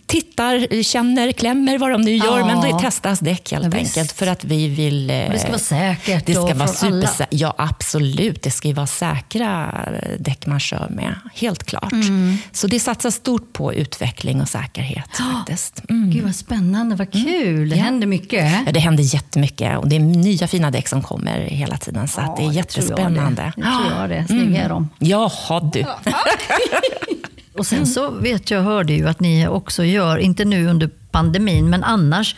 tittar, 0.07 0.83
känner, 0.83 1.33
klämmer 1.33 1.79
vad 1.79 1.91
de 1.91 2.03
nu 2.03 2.17
gör, 2.17 2.39
ja. 2.39 2.47
men 2.47 2.61
det 2.61 2.79
testas 2.79 3.21
däck 3.21 3.53
helt 3.53 3.75
ja, 3.75 3.81
enkelt. 3.81 4.13
För 4.13 4.27
att 4.27 4.45
vi 4.45 4.69
vill... 4.69 5.11
Och 5.27 5.33
det 5.33 5.39
ska 5.39 5.49
vara 5.49 5.59
säkert. 5.59 6.27
Det 6.27 6.33
ska 6.33 6.55
vara 6.55 6.69
supersä- 6.69 7.27
Ja, 7.31 7.55
absolut. 7.59 8.43
Det 8.43 8.51
ska 8.51 8.69
ju 8.69 8.75
vara 8.75 8.87
säkra 8.87 9.75
däck 10.19 10.47
man 10.47 10.61
kör 10.61 10.89
med, 10.91 11.15
helt 11.35 11.65
klart. 11.65 11.93
Mm. 11.93 12.39
Så 12.53 12.67
det 12.67 12.81
satsas 12.81 13.15
stort 13.15 13.53
på 13.53 13.75
utveckling 13.75 14.41
och 14.41 14.49
säkerhet. 14.49 15.11
Oh. 15.21 15.39
faktiskt. 15.39 15.83
Mm. 15.91 16.11
Gud 16.11 16.25
vad 16.25 16.35
spännande, 16.35 16.97
vad 16.97 17.15
mm. 17.15 17.27
kul. 17.27 17.57
Mm. 17.57 17.69
Det 17.69 17.77
ja. 17.77 17.83
händer 17.83 18.07
mycket. 18.07 18.53
Ja, 18.67 18.73
det 18.73 18.81
händer 18.81 19.15
jättemycket. 19.15 19.79
Och 19.79 19.89
det 19.89 19.97
är 19.97 20.01
nya 20.01 20.49
fina 20.49 20.71
däck 20.71 20.89
som 20.89 21.03
kommer 21.03 21.41
hela 21.41 21.77
tiden. 21.77 22.09
Så 22.09 22.21
ja, 22.21 22.35
det 22.39 22.45
är 22.45 22.53
jättespännande. 22.53 23.53
Det 23.57 23.63
tror 23.63 24.01
jag 24.01 24.11
det. 24.11 24.27
Snygga 24.27 24.65
är 24.65 24.69
de. 24.69 24.89
Jaha 24.99 25.71
du. 25.73 25.85
Och 27.59 27.67
sen 27.67 27.87
så 27.87 28.11
vet 28.11 28.51
jag, 28.51 28.63
hörde 28.63 28.93
ju 28.93 29.09
att 29.09 29.21
ni 29.21 29.49
också 29.49 29.85
gör, 29.85 30.19
inte 30.19 30.45
nu 30.45 30.67
under 30.67 30.91
pandemin, 31.11 31.71
men 31.71 31.85
annars 31.85 32.37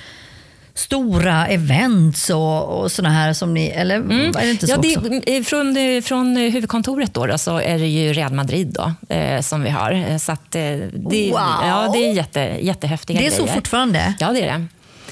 stora 0.75 1.47
events 1.47 2.31
och, 2.31 2.81
och 2.81 2.93
sådana 2.93 3.15
här 3.15 3.33
som 3.33 3.55
ni, 3.55 3.67
eller 3.67 3.97
mm. 3.97 4.37
är 4.37 4.41
det 4.41 4.51
inte 4.51 4.67
så 4.67 4.73
ja, 4.73 5.01
det, 5.27 5.45
från, 5.45 6.03
från 6.03 6.37
huvudkontoret 6.37 7.15
då, 7.15 7.27
då, 7.27 7.39
så 7.39 7.59
är 7.59 7.79
det 7.79 7.87
ju 7.87 8.13
Real 8.13 8.33
Madrid 8.33 8.77
då, 8.79 9.15
eh, 9.15 9.41
som 9.41 9.63
vi 9.63 9.71
har. 9.71 10.19
Så 10.19 10.33
att, 10.33 10.55
eh, 10.55 10.63
det, 10.63 11.31
wow. 11.31 11.41
ja, 11.63 11.91
det 11.93 12.09
är 12.09 12.13
jätte, 12.13 12.41
jättehäftiga 12.61 13.19
Det 13.19 13.27
är 13.27 13.31
grejer. 13.31 13.47
så 13.47 13.55
fortfarande? 13.55 14.15
Ja, 14.19 14.33
det 14.33 14.43
är 14.43 14.59
det. 14.59 14.67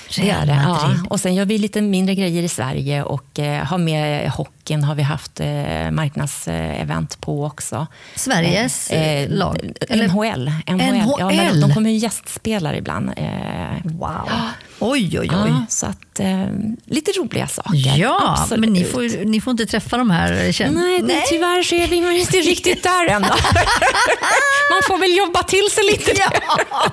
Real 0.09 0.49
Ja. 0.49 0.55
Madrid. 0.55 1.07
Och 1.11 1.21
sen 1.21 1.35
gör 1.35 1.45
vi 1.45 1.59
lite 1.59 1.81
mindre 1.81 2.15
grejer 2.15 2.43
i 2.43 2.49
Sverige 2.49 3.03
och 3.03 3.39
eh, 3.39 3.65
har 3.65 3.79
med 3.79 4.31
hockeyn 4.69 4.85
har 4.85 4.95
vi 4.95 5.03
haft 5.03 5.41
eh, 5.41 5.91
marknadsevent 5.91 7.21
på 7.21 7.45
också. 7.45 7.87
Sveriges 8.15 8.91
eh, 8.91 9.29
lag? 9.31 9.73
Eller? 9.89 10.09
NHL. 10.09 10.51
NHL. 10.67 11.17
Ja, 11.19 11.31
NHL? 11.31 11.61
de 11.61 11.75
kommer 11.75 11.91
ju 11.91 11.97
gästspelare 11.97 12.77
ibland. 12.79 13.11
Eh, 13.17 13.25
Wow. 13.85 14.31
Oj, 14.81 15.19
oj, 15.21 15.21
oj. 15.21 15.29
ja, 15.31 15.67
så 15.69 15.87
att, 15.87 16.21
eh, 16.21 16.47
lite 16.85 17.11
roliga 17.13 17.47
saker. 17.47 17.97
Ja, 17.97 18.37
Absolut. 18.41 18.61
men 18.61 18.73
ni 18.73 18.85
får, 18.85 19.25
ni 19.25 19.41
får 19.41 19.51
inte 19.51 19.67
träffa 19.67 19.97
de 19.97 20.11
här 20.11 20.53
känd- 20.53 20.75
Nej, 20.75 21.03
nej. 21.03 21.25
tyvärr 21.29 21.63
så 21.63 21.75
är 21.75 21.87
vi 21.89 22.21
inte 22.21 22.37
riktigt 22.37 22.83
där 22.83 23.07
än. 23.07 23.23
Man 24.71 24.83
får 24.87 24.99
väl 24.99 25.17
jobba 25.17 25.43
till 25.43 25.69
sig 25.73 25.85
lite. 25.85 26.13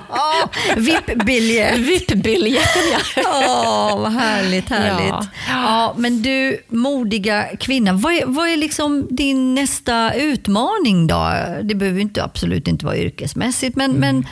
Ja, 0.08 0.48
VIP-biljett. 0.76 1.76
VIP-biljetten, 1.78 2.82
ja. 2.92 3.22
Ja, 3.22 3.96
vad 4.02 4.12
härligt. 4.12 4.68
härligt. 4.68 5.08
Ja. 5.08 5.26
Ja. 5.48 5.94
men 5.96 6.22
du, 6.22 6.64
modiga 6.68 7.44
kvinna, 7.66 7.92
vad 7.92 8.12
är, 8.12 8.26
vad 8.26 8.48
är 8.48 8.56
liksom 8.56 9.06
din 9.10 9.54
nästa 9.54 10.14
utmaning 10.14 11.06
då? 11.06 11.36
Det 11.62 11.74
behöver 11.74 12.00
inte, 12.00 12.24
absolut 12.24 12.68
inte 12.68 12.86
vara 12.86 12.96
yrkesmässigt, 12.96 13.76
men, 13.76 13.92
men 13.92 14.26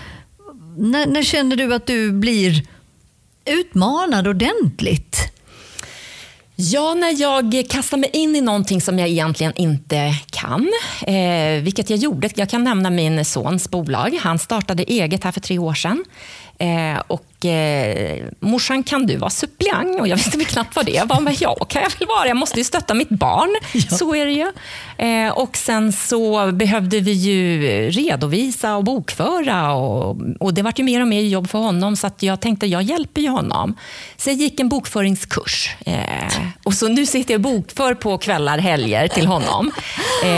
när, 0.76 1.06
när 1.06 1.22
känner 1.22 1.56
du 1.56 1.74
att 1.74 1.86
du 1.86 2.12
blir 2.12 2.62
utmanad 3.44 4.28
ordentligt? 4.28 5.16
Ja, 6.56 6.94
när 6.94 7.20
jag 7.20 7.64
kastar 7.70 7.96
mig 7.96 8.10
in 8.12 8.36
i 8.36 8.40
någonting 8.40 8.80
som 8.80 8.98
jag 8.98 9.08
egentligen 9.08 9.52
inte 9.56 10.14
kan, 10.44 10.72
eh, 11.14 11.62
vilket 11.62 11.90
jag 11.90 11.98
gjorde. 11.98 12.30
Jag 12.34 12.48
kan 12.48 12.64
nämna 12.64 12.90
min 12.90 13.24
sons 13.24 13.70
bolag. 13.70 14.18
Han 14.22 14.38
startade 14.38 14.82
eget 14.82 15.24
här 15.24 15.32
för 15.32 15.40
tre 15.40 15.58
år 15.58 15.74
sedan. 15.74 16.04
Eh, 16.58 17.02
och 17.06 17.46
eh, 17.46 18.24
morsan, 18.40 18.82
kan 18.82 19.06
du 19.06 19.16
vara 19.16 19.30
suppleant? 19.30 20.00
Och 20.00 20.08
jag 20.08 20.16
visste 20.16 20.38
väl 20.38 20.46
knappt 20.46 20.76
vad 20.76 20.86
det 20.86 21.08
var, 21.08 21.20
men 21.20 21.34
ja, 21.40 21.54
kan 21.54 21.82
jag 21.82 21.90
väl 21.98 22.08
vara. 22.08 22.28
Jag 22.28 22.36
måste 22.36 22.58
ju 22.58 22.64
stötta 22.64 22.94
mitt 22.94 23.08
barn. 23.08 23.50
Så 23.90 24.14
är 24.14 24.26
det 24.26 24.32
ju. 24.32 24.52
Eh, 24.98 25.32
och 25.32 25.56
sen 25.56 25.92
så 25.92 26.52
behövde 26.52 27.00
vi 27.00 27.12
ju 27.12 27.62
redovisa 27.90 28.76
och 28.76 28.84
bokföra 28.84 29.74
och, 29.74 30.16
och 30.40 30.54
det 30.54 30.62
var 30.62 30.72
ju 30.76 30.84
mer 30.84 31.00
och 31.00 31.08
mer 31.08 31.20
jobb 31.20 31.50
för 31.50 31.58
honom 31.58 31.96
så 31.96 32.10
jag 32.18 32.40
tänkte 32.40 32.66
jag 32.66 32.82
hjälper 32.82 33.20
ju 33.20 33.28
honom. 33.28 33.76
Så 34.16 34.30
jag 34.30 34.36
gick 34.36 34.60
en 34.60 34.68
bokföringskurs 34.68 35.70
eh, 35.86 35.94
och 36.62 36.74
så 36.74 36.88
nu 36.88 37.06
sitter 37.06 37.34
jag 37.34 37.38
och 37.38 37.52
bokför 37.52 37.94
på 37.94 38.18
kvällar, 38.18 38.58
helger 38.58 39.08
till 39.08 39.26
honom 39.26 39.70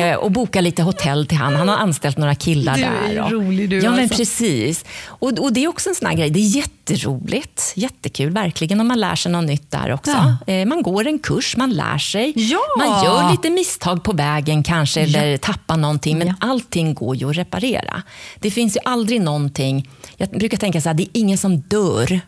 eh, 0.03 0.15
och 0.17 0.31
bokar 0.33 0.63
lite 0.63 0.83
hotell 0.83 1.27
till 1.27 1.39
han. 1.39 1.57
Han 1.57 1.69
har 1.69 1.77
anställt 1.77 2.19
några 2.19 2.35
killar 2.35 2.75
Du 2.77 2.81
där. 2.83 2.91
är 3.11 3.23
och- 3.23 3.31
rolig 3.31 3.71
du, 3.71 3.79
Ja, 3.81 3.91
men 3.91 4.01
alltså. 4.01 4.17
precis. 4.17 4.85
Och, 5.07 5.39
och 5.39 5.53
det 5.53 5.65
är 5.65 5.69
också 5.69 5.89
en 5.89 5.95
sån 5.95 6.09
här 6.09 6.15
grej. 6.17 6.31
Det 6.31 6.41
är 6.41 6.57
jätteroligt, 6.57 7.73
jättekul 7.77 8.31
verkligen 8.31 8.81
och 8.81 8.87
man 8.87 9.01
lär 9.01 9.15
sig 9.17 9.33
något 9.33 9.45
nytt 9.45 9.71
där 9.71 9.93
också. 9.93 10.37
Eh, 10.47 10.67
man 10.67 10.83
går 10.83 11.07
en 11.07 11.19
kurs, 11.19 11.57
man 11.57 11.71
lär 11.71 11.99
sig. 11.99 12.33
Ja. 12.37 12.59
Man 12.79 13.05
gör 13.05 13.31
lite 13.31 13.51
misstag 13.51 14.05
på 14.05 14.13
vägen 14.13 14.63
kanske 14.63 15.01
eller 15.01 15.37
tappar 15.37 15.77
någonting, 15.77 16.19
men 16.19 16.27
Ja. 16.27 16.35
allting 16.41 16.95
går 16.95 17.17
ju 17.17 17.31
att 17.31 17.37
reparera. 17.37 18.03
Det 18.41 18.51
finns 18.51 18.77
ju 18.77 18.81
aldrig 18.85 19.21
någonting, 19.21 19.89
jag 20.17 20.29
brukar 20.31 20.57
tänka 20.57 20.81
så 20.81 20.89
här, 20.89 20.95
det 20.95 21.03
är 21.03 21.09
ingen 21.13 21.39
som 21.39 21.57
dör 21.61 22.21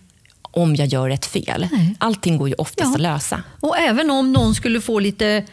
om 0.42 0.76
jag 0.76 0.86
gör 0.88 1.10
ett 1.10 1.26
fel. 1.26 1.68
Allting 1.98 2.36
går 2.38 2.48
ju 2.48 2.54
oftast 2.54 2.88
Ja. 2.90 2.94
att 2.94 3.00
lösa. 3.00 3.42
Och 3.60 3.78
även 3.78 4.10
om 4.10 4.32
någon 4.32 4.54
skulle 4.54 4.80
få 4.80 4.98
lite 4.98 5.44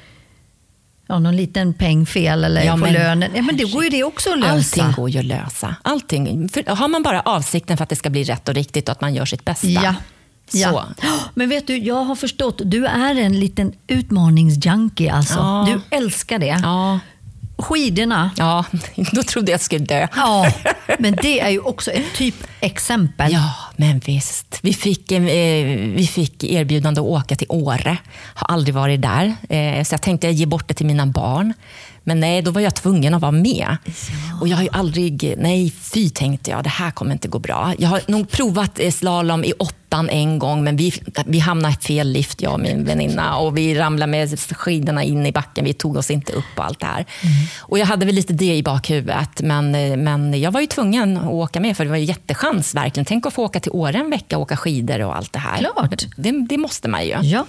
Ja, 1.08 1.20
någon 1.20 1.36
liten 1.36 1.74
peng 1.74 2.06
fel 2.06 2.44
eller 2.44 2.64
Ja, 2.64 2.72
få 2.72 2.78
men- 2.78 2.94
lönen. 2.94 3.32
Ja, 3.36 3.42
men 3.42 3.58
det 3.58 3.64
går 3.64 3.84
ju 3.84 3.90
det 3.90 4.04
också 4.04 4.32
att 4.34 4.40
lösa. 4.40 4.52
Allting 4.54 4.92
går 4.96 5.10
ju 5.10 5.20
att 5.20 5.26
lösa. 5.26 5.76
Allting. 5.82 6.50
För 6.50 6.76
har 6.76 6.88
man 6.88 7.04
bara 7.04 7.22
avsikten 7.22 7.78
för 7.78 7.84
att 7.84 7.90
det 7.90 7.96
ska 7.96 8.10
bli 8.10 8.24
rätt 8.24 8.50
och 8.50 8.56
riktigt 8.56 8.90
och 8.90 8.92
att 8.92 9.02
man 9.02 9.14
gör 9.14 9.26
sitt 9.26 9.46
bästa. 9.46 9.68
Ja. 9.68 9.96
Ja. 10.52 10.72
Så. 10.72 10.84
Men 11.34 11.50
vet 11.50 11.68
du, 11.68 11.78
jag 11.78 12.04
har 12.04 12.16
förstått, 12.16 12.62
du 12.66 12.86
är 12.86 13.16
en 13.16 13.40
liten 13.40 13.74
utmaningsjunkie 13.88 15.14
alltså. 15.14 15.34
Ja. 15.40 15.68
Du 15.90 15.98
älskar 15.98 16.40
det. 16.40 16.60
Ja, 16.64 17.00
Skidorna, 17.58 18.32
ja, 18.38 18.66
då 19.12 19.24
trodde 19.24 19.52
jag 19.52 19.56
att 19.56 19.62
jag 19.62 19.66
skulle 19.66 19.86
dö. 19.86 20.08
ja, 20.16 20.52
men 21.00 21.16
det 21.22 21.40
är 21.40 21.50
ju 21.50 21.60
också 21.60 21.92
ett 21.92 22.14
typexempel. 22.16 23.34
Ja, 23.34 23.54
men 23.76 24.00
visst. 24.00 24.60
Vi 24.62 24.74
fick, 24.74 25.12
eh, 25.12 25.22
vi 25.96 26.10
fick 26.12 26.44
erbjudande 26.44 27.02
att 27.02 27.08
åka 27.08 27.36
till 27.36 27.48
Åre. 27.50 27.98
Har 28.36 28.48
aldrig 28.54 28.76
varit 28.76 29.02
där. 29.02 29.36
Eh, 29.50 29.84
så 29.84 29.94
jag 29.94 30.02
tänkte 30.02 30.28
ge 30.28 30.46
bort 30.46 30.68
det 30.68 30.74
till 30.74 30.86
mina 30.86 31.06
barn. 31.06 31.54
Men 32.08 32.20
nej, 32.20 32.42
då 32.42 32.52
var 32.52 32.62
jag 32.62 32.76
tvungen 32.76 33.14
att 33.14 33.22
vara 33.22 33.32
med. 33.32 33.78
Och 34.42 34.48
jag 34.48 34.56
har 34.58 34.64
ju 34.64 34.70
aldrig... 34.72 35.36
Nej, 35.38 35.74
fy 35.82 36.10
tänkte 36.10 36.52
jag. 36.52 36.64
Det 36.64 36.70
här 36.70 36.92
kommer 36.92 37.12
inte 37.12 37.28
gå 37.28 37.40
bra. 37.40 37.74
Jag 37.78 37.90
har 37.90 38.02
nog 38.08 38.30
provat 38.30 38.80
eh, 38.80 38.92
slalom 38.92 39.44
i 39.44 39.54
åttan 39.54 40.10
en 40.10 40.40
gång, 40.40 40.64
men 40.64 40.78
vi, 40.78 40.94
vi 41.26 41.40
hamnade 41.40 41.74
i 41.74 41.86
fel 41.86 42.12
lift, 42.12 42.42
jag 42.42 42.54
och 42.54 42.60
min 42.60 42.84
väninna. 42.84 43.38
Och 43.38 43.58
vi 43.58 43.76
ramlade 43.76 44.12
med 44.12 44.40
skidorna 44.40 45.04
in 45.04 45.26
i 45.26 45.32
backen. 45.32 45.66
Vi 45.66 45.74
tog 45.74 45.98
oss 45.98 46.12
inte 46.12 46.34
upp 46.34 46.46
och 46.58 46.66
allt 46.66 46.80
det 46.80 46.86
här. 46.86 47.06
Och 47.60 47.80
jag 47.80 47.86
hade 47.86 48.06
väl 48.06 48.16
lite 48.16 48.34
det 48.34 48.56
i 48.56 48.64
bakhuvudet. 48.64 49.42
Men, 49.42 49.76
eh, 49.76 49.98
men 49.98 50.42
jag 50.42 50.52
var 50.52 50.62
ju 50.62 50.68
tvungen 50.68 51.18
att 51.18 51.32
åka 51.32 51.60
med, 51.60 51.78
för 51.78 51.84
det 51.84 51.90
var 51.90 51.98
ju 51.98 52.06
jättechans 52.06 52.76
verkligen. 52.76 53.06
Tänk 53.06 53.26
att 53.26 53.34
få 53.34 53.44
åka 53.44 53.60
till 53.60 53.72
Åre 53.72 53.98
en 53.98 54.10
vecka 54.10 54.38
och 54.38 54.44
åka 54.44 54.58
skidor 54.58 55.02
och 55.02 55.16
allt 55.16 55.34
det 55.34 55.40
här. 55.40 55.58
Klart. 55.58 56.06
Det, 56.16 56.32
det 56.50 56.58
måste 56.58 56.88
man 56.88 57.06
ju. 57.06 57.18
Ja. 57.22 57.46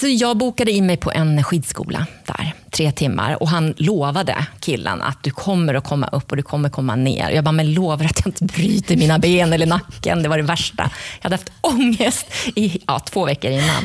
Så 0.00 0.08
jag 0.08 0.36
bokade 0.36 0.70
in 0.70 0.86
mig 0.86 0.96
på 0.96 1.12
en 1.12 1.44
skidskola 1.44 2.06
där, 2.26 2.54
tre 2.70 2.92
timmar. 2.92 3.42
Och 3.42 3.48
han 3.48 3.74
lovade 3.76 4.46
killen 4.60 5.02
att 5.02 5.22
du 5.22 5.30
kommer 5.30 5.74
att 5.74 5.84
komma 5.84 6.06
upp 6.06 6.30
och 6.30 6.36
du 6.36 6.42
kommer 6.42 6.68
komma 6.68 6.96
ner. 6.96 7.30
Jag 7.30 7.44
bara, 7.44 7.52
men 7.52 7.74
lovar 7.74 8.04
att 8.04 8.20
jag 8.24 8.26
inte 8.26 8.44
bryter 8.44 8.96
mina 8.96 9.18
ben 9.18 9.52
eller 9.52 9.66
nacken. 9.66 10.22
Det 10.22 10.28
var 10.28 10.36
det 10.36 10.42
värsta. 10.42 10.90
Jag 11.20 11.22
hade 11.22 11.34
haft 11.34 11.52
ångest 11.60 12.26
i 12.54 12.78
ja, 12.86 12.98
två 12.98 13.24
veckor 13.24 13.50
innan. 13.50 13.84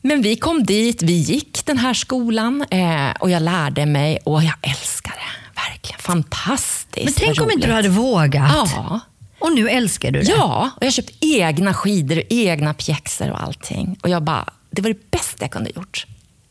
Men 0.00 0.22
vi 0.22 0.36
kom 0.36 0.64
dit, 0.64 1.02
vi 1.02 1.12
gick 1.12 1.66
den 1.66 1.78
här 1.78 1.94
skolan 1.94 2.64
eh, 2.70 3.10
och 3.20 3.30
jag 3.30 3.42
lärde 3.42 3.86
mig 3.86 4.18
och 4.24 4.42
jag 4.42 4.54
älskar 4.62 5.12
det. 5.12 5.60
Verkligen 5.70 6.00
fantastiskt. 6.00 7.04
Men 7.04 7.14
tänk 7.16 7.42
om 7.42 7.50
inte 7.50 7.66
du 7.66 7.72
hade 7.72 7.88
vågat. 7.88 8.70
Ja. 8.74 9.00
Och 9.38 9.52
nu 9.52 9.68
älskar 9.68 10.10
du 10.10 10.20
det. 10.20 10.30
Ja, 10.30 10.70
och 10.76 10.82
jag 10.82 10.86
har 10.86 10.92
köpt 10.92 11.12
egna 11.20 11.74
skidor, 11.74 12.22
egna 12.28 12.74
pjäxor 12.74 13.30
och 13.30 13.42
allting. 13.42 13.98
Och 14.02 14.08
jag 14.08 14.22
bara, 14.22 14.44
det 14.74 14.82
var 14.82 14.88
det 14.88 15.10
bästa 15.10 15.44
jag 15.44 15.50
kunde 15.50 15.70
gjort. 15.76 16.06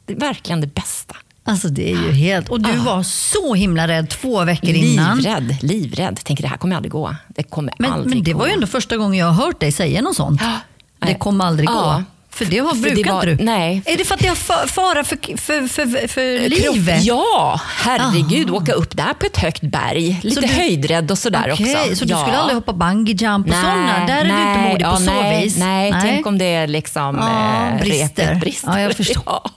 Det 0.05 0.13
verkligen 0.15 0.61
det 0.61 0.67
bästa. 0.75 1.15
Alltså 1.45 1.67
det 1.67 1.91
är 1.91 1.95
ju 1.97 2.11
helt... 2.11 2.49
Och 2.49 2.61
du 2.61 2.69
Ja. 2.69 2.83
var 2.83 3.03
så 3.03 3.53
himla 3.53 3.87
rädd 3.87 4.09
två 4.09 4.43
veckor 4.45 4.69
innan. 4.69 5.17
Livrädd, 5.17 5.57
livrädd. 5.61 6.19
Tänker 6.23 6.43
det 6.43 6.47
här 6.49 6.57
kommer 6.57 6.75
aldrig 6.75 6.91
gå. 6.91 7.15
Det 7.27 7.43
kommer 7.43 7.73
Men, 7.79 7.91
aldrig 7.91 8.15
men 8.15 8.23
det 8.23 8.31
gå. 8.31 8.39
var 8.39 8.47
ju 8.47 8.53
ändå 8.53 8.67
första 8.67 8.97
gången 8.97 9.19
jag 9.19 9.25
har 9.31 9.45
hört 9.45 9.59
dig 9.59 9.71
säga 9.71 10.01
något 10.01 10.15
sånt. 10.15 10.41
Ja. 10.43 11.07
Det 11.07 11.15
kommer 11.15 11.45
aldrig 11.45 11.67
gå. 11.67 12.03
Ja. 12.33 12.37
För 12.37 12.45
det 12.45 12.57
har, 12.59 12.69
För 12.75 12.75
det 12.89 12.93
brukar 12.93 13.11
var- 13.13 13.23
inte 13.29 13.43
du. 13.43 13.43
nej. 13.49 13.81
Är 13.85 13.97
det 13.97 14.05
för 14.05 14.15
att 14.15 14.21
det 14.21 14.27
har 14.27 14.35
fa- 14.35 14.67
fara 14.67 15.03
för, 15.03 15.37
för, 15.37 15.67
för, 15.67 16.07
för 16.07 16.49
Kropp- 16.49 16.73
livet? 16.73 17.03
Ja, 17.03 17.59
herregud. 17.77 18.49
Åka 18.49 18.73
upp 18.73 18.97
där 18.97 19.13
på 19.13 19.25
ett 19.25 19.37
högt 19.37 19.61
berg. 19.61 20.19
Lite 20.23 20.41
du- 20.41 20.47
höjdrädd 20.47 21.11
och 21.11 21.17
sådär 21.17 21.49
Okej, 21.53 21.75
också. 21.83 21.95
Så 21.95 22.05
du 22.05 22.11
ja. 22.11 22.21
skulle 22.21 22.37
aldrig 22.37 22.55
hoppa 22.55 22.73
bungee 22.73 23.15
jump 23.15 23.47
och 23.47 23.53
sådana? 23.53 24.05
Där 24.07 24.17
är 24.17 24.23
du 24.23 24.29
inte 24.29 24.69
modig 24.69 24.85
på 24.85 24.95
så 24.95 25.21
nej, 25.21 25.43
vis? 25.43 25.57
Nej, 25.57 25.93
tänk 26.01 26.27
om 26.27 26.37
det 26.37 26.45
är 26.55 26.67
liksom 26.67 27.17
Ja, 27.21 27.67
eh, 27.75 27.81
brister. 27.81 28.23
repet 28.27 28.39
brister. 28.39 28.71
Ja, 28.71 28.79
jag 28.81 28.93
förstår. 28.97 29.23
Ja. 29.25 29.49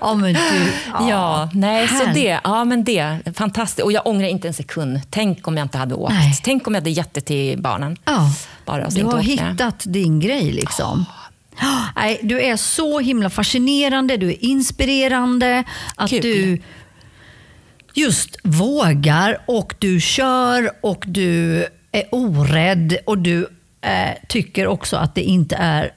Ja, 0.00 0.14
men 0.14 0.32
du, 0.34 0.72
Ja, 1.08 1.48
nej, 1.54 1.88
så 1.88 1.94
Härligt. 1.94 2.14
det, 2.14 2.40
ja, 2.44 2.64
men 2.64 2.84
det, 2.84 3.18
fantastiskt. 3.36 3.84
Och 3.84 3.92
jag 3.92 4.06
ångrar 4.06 4.28
inte 4.28 4.48
en 4.48 4.54
sekund. 4.54 5.00
Tänk 5.10 5.48
om 5.48 5.56
jag 5.56 5.64
inte 5.64 5.78
hade 5.78 5.94
åkt. 5.94 6.12
Nej. 6.14 6.40
Tänk 6.42 6.66
om 6.66 6.74
jag 6.74 6.80
hade 6.80 6.90
gett 6.90 7.14
det 7.14 7.20
till 7.20 7.62
barnen. 7.62 7.96
Ja, 8.04 8.30
Bara 8.64 8.90
så 8.90 8.98
du 8.98 9.04
har 9.04 9.18
hittat 9.18 9.82
din 9.84 10.20
grej 10.20 10.52
liksom. 10.52 11.04
Nej, 11.96 12.20
du 12.22 12.40
är 12.42 12.56
så 12.56 13.00
himla 13.00 13.30
fascinerande, 13.30 14.16
du 14.16 14.28
är 14.28 14.44
inspirerande. 14.44 15.64
Att 15.96 16.10
Kul. 16.10 16.22
du 16.22 16.60
just 17.94 18.36
vågar 18.42 19.38
och 19.46 19.74
du 19.78 20.00
kör 20.00 20.70
och 20.80 21.04
du 21.06 21.58
är 21.92 22.04
orädd 22.10 22.96
och 23.06 23.18
du 23.18 23.46
eh, 23.80 24.10
tycker 24.28 24.66
också 24.66 24.96
att 24.96 25.14
det 25.14 25.22
inte 25.22 25.56
är 25.56 25.92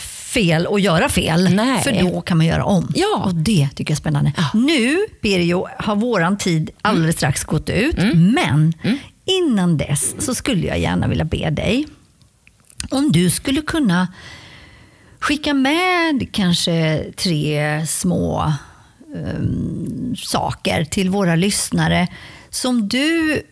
fel 0.00 0.66
att 0.66 0.80
göra 0.80 1.08
fel. 1.08 1.54
Nej. 1.54 1.82
För 1.82 1.92
då 1.92 2.20
kan 2.20 2.36
man 2.36 2.46
göra 2.46 2.64
om. 2.64 2.92
Ja. 2.94 3.22
Och 3.24 3.34
det 3.34 3.68
tycker 3.74 3.92
jag 3.92 3.96
är 3.96 4.00
spännande. 4.00 4.32
Nu, 4.54 4.98
Birjo, 5.22 5.66
har 5.78 5.96
våran 5.96 6.38
tid 6.38 6.70
alldeles 6.82 7.16
strax 7.16 7.44
gått 7.44 7.70
ut. 7.70 7.98
Mm. 7.98 8.30
Men 8.30 8.72
innan 9.24 9.76
dess 9.76 10.14
så 10.18 10.34
skulle 10.34 10.66
jag 10.66 10.78
gärna 10.78 11.08
vilja 11.08 11.24
be 11.24 11.50
dig 11.50 11.86
om 12.90 13.12
du 13.12 13.30
skulle 13.30 13.62
kunna 13.62 14.08
skicka 15.18 15.54
med 15.54 16.28
kanske 16.32 17.04
tre 17.16 17.86
små 17.86 18.52
ehm, 19.14 20.16
saker 20.16 20.84
till 20.84 21.10
våra 21.10 21.36
lyssnare 21.36 22.08
som 22.50 22.88
du 22.88 23.42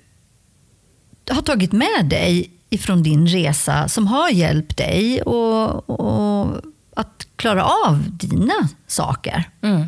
har 1.31 1.43
tagit 1.43 1.73
med 1.73 2.05
dig 2.05 2.51
ifrån 2.71 3.03
din 3.03 3.27
resa 3.27 3.89
som 3.89 4.07
har 4.07 4.31
hjälpt 4.31 4.77
dig 4.77 5.23
och, 5.23 5.91
och 5.91 6.61
att 6.97 7.27
klara 7.37 7.65
av 7.65 8.03
dina 8.11 8.69
saker. 8.87 9.51
Mm. 9.63 9.85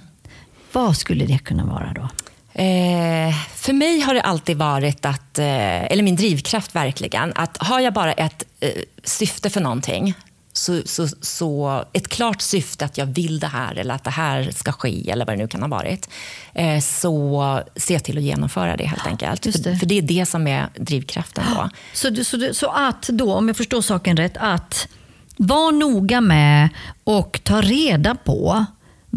Vad 0.72 0.96
skulle 0.96 1.26
det 1.26 1.38
kunna 1.38 1.64
vara 1.64 1.92
då? 1.92 2.08
Eh, 2.58 3.34
för 3.54 3.72
mig 3.72 4.00
har 4.00 4.14
det 4.14 4.22
alltid 4.22 4.56
varit 4.56 5.06
att, 5.06 5.38
eh, 5.38 5.84
eller 5.84 6.02
min 6.02 6.16
drivkraft 6.16 6.74
verkligen, 6.74 7.32
att 7.34 7.56
har 7.56 7.80
jag 7.80 7.92
bara 7.92 8.12
ett 8.12 8.44
eh, 8.60 8.70
syfte 9.04 9.50
för 9.50 9.60
någonting, 9.60 10.14
så, 10.52 10.82
så, 10.84 11.08
så 11.20 11.84
ett 11.92 12.08
klart 12.08 12.42
syfte 12.42 12.84
att 12.84 12.98
jag 12.98 13.06
vill 13.06 13.40
det 13.40 13.46
här 13.46 13.74
eller 13.74 13.94
att 13.94 14.04
det 14.04 14.10
här 14.10 14.50
ska 14.50 14.72
ske 14.72 15.10
eller 15.10 15.26
vad 15.26 15.34
det 15.34 15.42
nu 15.42 15.48
kan 15.48 15.62
ha 15.62 15.68
varit, 15.68 16.08
eh, 16.54 16.80
så 16.80 17.60
se 17.76 17.98
till 17.98 18.18
att 18.18 18.24
genomföra 18.24 18.76
det 18.76 18.86
helt 18.86 19.06
enkelt. 19.06 19.42
Det. 19.42 19.52
För, 19.52 19.74
för 19.74 19.86
det 19.86 19.98
är 19.98 20.02
det 20.02 20.26
som 20.26 20.46
är 20.46 20.68
drivkraften 20.74 21.44
då. 21.54 21.70
Så, 21.92 22.24
så, 22.24 22.54
så 22.54 22.70
att 22.70 23.02
då, 23.02 23.34
om 23.34 23.48
jag 23.48 23.56
förstår 23.56 23.82
saken 23.82 24.16
rätt, 24.16 24.36
att 24.36 24.88
vara 25.36 25.70
noga 25.70 26.20
med 26.20 26.68
och 27.04 27.40
ta 27.42 27.60
reda 27.60 28.14
på 28.14 28.66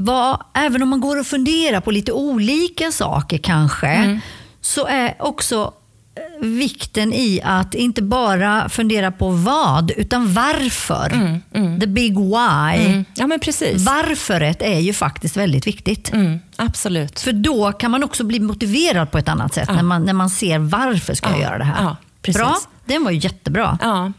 vad, 0.02 0.42
även 0.54 0.84
om 0.84 0.90
man 0.90 1.02
går 1.02 1.20
och 1.20 1.26
funderar 1.28 1.82
på 1.82 1.92
lite 1.92 2.12
olika 2.12 2.92
saker 2.92 3.38
kanske, 3.38 3.88
Mm. 3.88 4.20
så 4.62 4.86
är 4.88 5.16
också 5.20 5.74
eh, 6.16 6.46
vikten 6.48 7.14
i 7.14 7.42
att 7.44 7.76
inte 7.76 8.02
bara 8.02 8.70
fundera 8.70 9.12
på 9.12 9.30
vad, 9.30 9.92
utan 9.92 10.34
varför. 10.34 11.40
The 11.80 11.88
big 11.88 12.20
why. 12.20 12.86
Mm. 12.86 13.06
Ja, 13.16 13.28
men 13.28 13.40
precis. 13.40 13.86
Varföret 13.86 14.62
är 14.62 14.80
ju 14.80 14.94
faktiskt 14.94 15.38
väldigt 15.38 15.68
viktigt. 15.68 16.14
Mm, 16.14 16.40
absolut. 16.56 17.20
För 17.20 17.32
då 17.34 17.72
kan 17.72 17.92
man 17.92 18.04
också 18.04 18.24
bli 18.24 18.40
motiverad 18.40 19.12
på 19.12 19.18
ett 19.18 19.30
annat 19.30 19.54
sätt, 19.54 19.70
när, 19.70 19.84
man, 19.84 20.04
när 20.04 20.14
man 20.14 20.30
ser 20.30 20.60
varför 20.60 21.14
ska 21.14 21.30
jag 21.30 21.38
Ja, 21.40 21.44
göra 21.44 21.58
det 21.58 21.64
här. 21.64 21.84
ja, 21.84 21.96
precis. 22.22 22.42
Bra, 22.42 22.58
den 22.86 23.04
var 23.04 23.12
ju 23.12 23.18
jättebra. 23.18 23.78
Ja. 23.82 24.12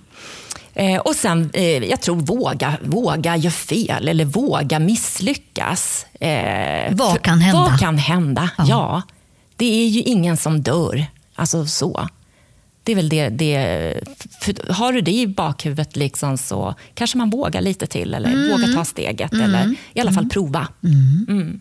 Eh, 0.75 0.99
och 1.01 1.15
sen, 1.15 1.51
eh, 1.55 1.65
jag 1.85 2.01
tror 2.01 2.17
våga, 2.17 2.77
våga 2.83 3.37
göra 3.37 3.51
fel 3.53 4.09
eller 4.09 4.25
våga 4.25 4.79
misslyckas. 4.79 6.07
Eh, 6.21 6.93
Vad 6.95 7.23
kan 7.23 7.41
hända? 7.41 7.61
Vad 7.61 7.81
kan 7.81 7.99
hända? 7.99 8.51
Ja. 8.69 9.03
Det 9.57 9.83
är 9.85 9.89
ju 9.89 10.01
ingen 10.03 10.37
som 10.37 10.63
dör. 10.63 11.07
Alltså 11.35 11.67
så. 11.67 12.09
Det 12.83 12.93
är 12.93 12.97
väl 12.97 13.09
det, 13.09 13.29
det 13.29 14.01
har 14.71 14.93
du 14.93 15.01
det 15.01 15.13
i 15.13 15.27
bakhuvudet 15.27 15.97
liksom 15.97 16.39
så 16.39 16.75
kanske 16.95 17.19
man 17.19 17.31
vågar 17.31 17.61
lite 17.61 17.87
till 17.87 18.15
eller 18.15 18.29
Mm. 18.33 18.51
vågar 18.51 18.75
ta 18.75 18.85
steget 18.85 19.33
eller 19.33 19.75
i 19.95 20.01
alla 20.01 20.13
fall 20.13 20.29
prova. 20.29 20.69
Mm. 20.85 21.61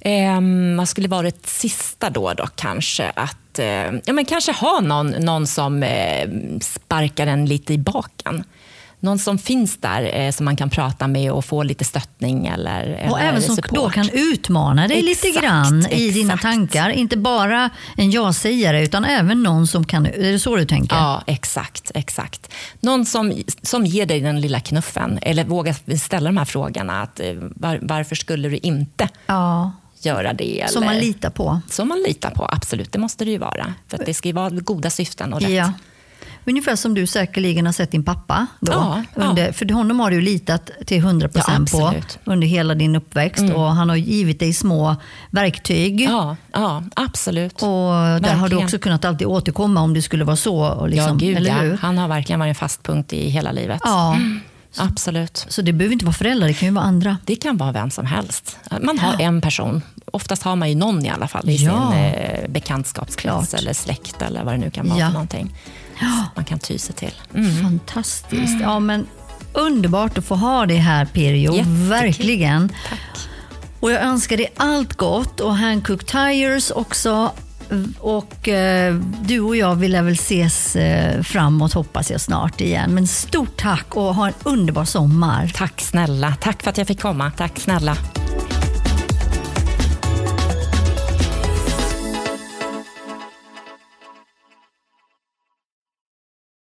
Ehm, 0.00 0.76
vad 0.76 0.88
skulle 0.88 1.08
vara 1.08 1.22
det 1.22 1.46
sista 1.46 2.10
då, 2.10 2.32
då 2.32 2.46
kanske? 2.46 3.10
Att 3.16 3.36
eh, 3.58 3.66
ja, 4.04 4.12
men 4.12 4.24
kanske 4.24 4.52
ha 4.52 4.80
någon, 4.80 5.06
någon 5.10 5.46
som 5.46 5.82
eh, 5.82 6.28
sparkar 6.60 7.26
en 7.26 7.46
lite 7.46 7.72
i 7.74 7.78
baken. 7.78 8.44
Någon 9.00 9.18
som 9.18 9.38
finns 9.38 9.76
där 9.76 10.10
eh, 10.20 10.30
som 10.30 10.44
man 10.44 10.56
kan 10.56 10.70
prata 10.70 11.06
med 11.06 11.32
och 11.32 11.44
få 11.44 11.62
lite 11.62 11.84
stöttning 11.84 12.46
eller, 12.46 13.08
Och 13.10 13.18
eller 13.18 13.28
även 13.28 13.42
som 13.42 13.56
support. 13.56 13.74
då 13.74 13.88
kan 13.90 14.08
utmana 14.12 14.88
dig 14.88 15.02
lite 15.02 15.28
Exakt, 15.28 15.44
grann 15.46 15.86
i 15.90 16.10
dina 16.10 16.34
exakt. 16.34 16.42
tankar. 16.42 16.90
Inte 16.90 17.16
bara 17.16 17.70
en 17.96 18.10
ja-sägare 18.10 18.84
utan 18.84 19.04
även 19.04 19.42
någon 19.42 19.66
som 19.66 19.84
kan... 19.84 20.06
Är 20.06 20.32
det 20.32 20.38
så 20.38 20.56
du 20.56 20.64
tänker? 20.64 20.96
Ja, 20.96 21.22
exakt. 21.26 21.90
exakt. 21.94 22.52
Någon 22.80 23.06
som, 23.06 23.42
som 23.62 23.86
ger 23.86 24.06
dig 24.06 24.20
den 24.20 24.40
lilla 24.40 24.60
knuffen 24.60 25.18
eller 25.22 25.44
vågar 25.44 25.96
ställa 25.96 26.28
de 26.30 26.36
här 26.36 26.44
frågorna. 26.44 27.02
Att, 27.02 27.20
eh, 27.20 27.34
var, 27.34 27.78
varför 27.82 28.16
skulle 28.16 28.48
du 28.48 28.56
inte 28.56 29.08
Ja, 29.26 29.72
göra 30.04 30.32
det? 30.32 30.66
som 30.70 30.84
man 30.84 30.94
eller- 30.94 31.02
litar 31.06 31.30
på. 31.30 31.60
Som 31.70 31.88
man 31.88 31.98
litar 32.06 32.30
på, 32.30 32.46
absolut. 32.52 32.92
Det 32.92 32.98
måste 32.98 33.24
det 33.24 33.30
ju 33.30 33.38
vara. 33.38 33.74
För 33.88 33.98
det 34.06 34.14
ska 34.14 34.28
ju 34.28 34.32
vara 34.34 34.50
goda 34.50 34.90
syften 34.90 35.32
och 35.32 35.40
rätt. 35.40 35.50
Ja. 35.50 35.72
Ungefär 36.44 36.76
som 36.76 36.94
du 36.94 37.06
säkerligen 37.06 37.66
har 37.66 37.72
sett 37.72 37.90
din 37.90 38.04
pappa. 38.04 38.46
Då, 38.60 38.72
Ja, 38.72 39.02
ja. 39.16 39.22
under, 39.22 39.52
För 39.52 39.72
honom 39.72 40.00
har 40.00 40.10
du 40.10 40.20
litat 40.20 40.70
till 40.86 41.02
100% 41.02 41.68
Ja, 41.72 41.78
på. 41.78 41.86
Mm. 41.86 42.02
under 42.24 42.46
hela 42.46 42.74
din 42.74 42.96
uppväxt. 42.96 43.44
Och 43.54 43.60
Han 43.74 43.88
har 43.88 43.96
givit 43.96 44.38
dig 44.40 44.52
små 44.52 44.96
verktyg. 45.30 46.00
Ja, 46.00 46.36
ja 46.52 46.82
absolut. 46.96 47.62
Och 47.62 47.68
där 47.68 47.74
har 48.04 48.18
du 48.20 48.28
Verkligen. 48.38 48.64
också 48.64 48.78
kunnat 48.78 49.04
alltid 49.04 49.26
återkomma 49.26 49.80
om 49.80 49.94
det 49.94 50.02
skulle 50.02 50.24
vara 50.24 50.36
så. 50.36 50.86
Liksom, 50.86 51.08
ja, 51.08 51.14
gud 51.26 51.36
eller 51.36 51.50
ja. 51.50 51.56
hur? 51.56 51.76
Han 51.76 51.98
har 51.98 52.08
verkligen 52.08 52.40
varit 52.40 52.48
en 52.50 52.54
fast 52.54 52.82
punkt 52.82 53.12
i 53.12 53.28
hela 53.28 53.52
livet. 53.52 53.80
Ja, 53.84 54.16
Absolut. 54.76 55.46
så 55.48 55.62
det 55.62 55.72
behöver 55.72 55.92
inte 55.92 56.04
vara 56.04 56.12
föräldrar, 56.14 56.48
det 56.48 56.54
kan 56.54 56.68
ju 56.68 56.74
vara 56.74 56.84
andra. 56.84 57.16
Det 57.26 57.36
kan 57.36 57.56
vara 57.56 57.72
vem 57.72 57.90
som 57.90 58.06
helst. 58.06 58.56
Man 58.82 58.98
har 58.98 59.20
en 59.20 59.40
person. 59.40 59.82
Oftast 60.12 60.42
har 60.42 60.56
man 60.56 60.68
ju 60.68 60.74
någon 60.74 61.06
i 61.06 61.10
alla 61.10 61.28
fall 61.28 61.50
i 61.50 61.56
Ja. 61.56 61.90
sin 61.92 61.98
eh, 62.00 62.48
bekantskapskrets 62.48 63.48
Klart. 63.50 63.54
eller 63.62 63.72
släkt 63.72 64.22
eller 64.22 64.44
vad 64.44 64.54
det 64.54 64.58
nu 64.58 64.70
kan 64.70 64.88
vara 64.88 64.98
Ja. 64.98 65.06
för 65.06 65.12
någonting. 65.12 65.54
Som 65.98 66.24
Man 66.36 66.44
kan 66.44 66.58
ty 66.58 66.78
sig 66.78 66.94
till. 66.94 67.14
Mm. 67.34 67.62
Fantastiskt. 67.62 68.60
Ja, 68.60 68.78
men 68.78 69.06
underbart 69.52 70.18
att 70.18 70.24
få 70.24 70.34
ha 70.34 70.66
det 70.66 70.76
här 70.76 71.04
Pirjo. 71.04 71.52
Jättekul. 71.52 71.88
Verkligen. 71.88 72.68
Tack. 72.88 72.98
Och 73.80 73.92
jag 73.92 74.02
önskar 74.02 74.36
dig 74.36 74.52
allt 74.56 74.94
gott 74.94 75.40
och 75.40 75.56
Hankook 75.56 76.04
Tires 76.06 76.70
också. 76.70 77.32
Och 77.98 78.48
eh, 78.48 78.94
du 79.24 79.40
och 79.40 79.56
jag 79.56 79.74
vill 79.74 79.92
väl 79.92 80.12
ses 80.12 80.76
eh, 80.76 81.22
framåt 81.22 81.72
hoppas 81.72 82.10
jag 82.10 82.20
snart 82.20 82.60
igen. 82.60 82.94
Men 82.94 83.06
stort 83.06 83.56
tack 83.56 83.96
och 83.96 84.14
ha 84.14 84.26
en 84.26 84.34
underbar 84.42 84.84
sommar. 84.84 85.52
Tack 85.54 85.80
snälla. 85.80 86.36
Tack 86.40 86.62
för 86.62 86.70
att 86.70 86.78
jag 86.78 86.86
fick 86.86 87.00
komma. 87.00 87.32
Tack 87.36 87.58
snälla. 87.58 87.96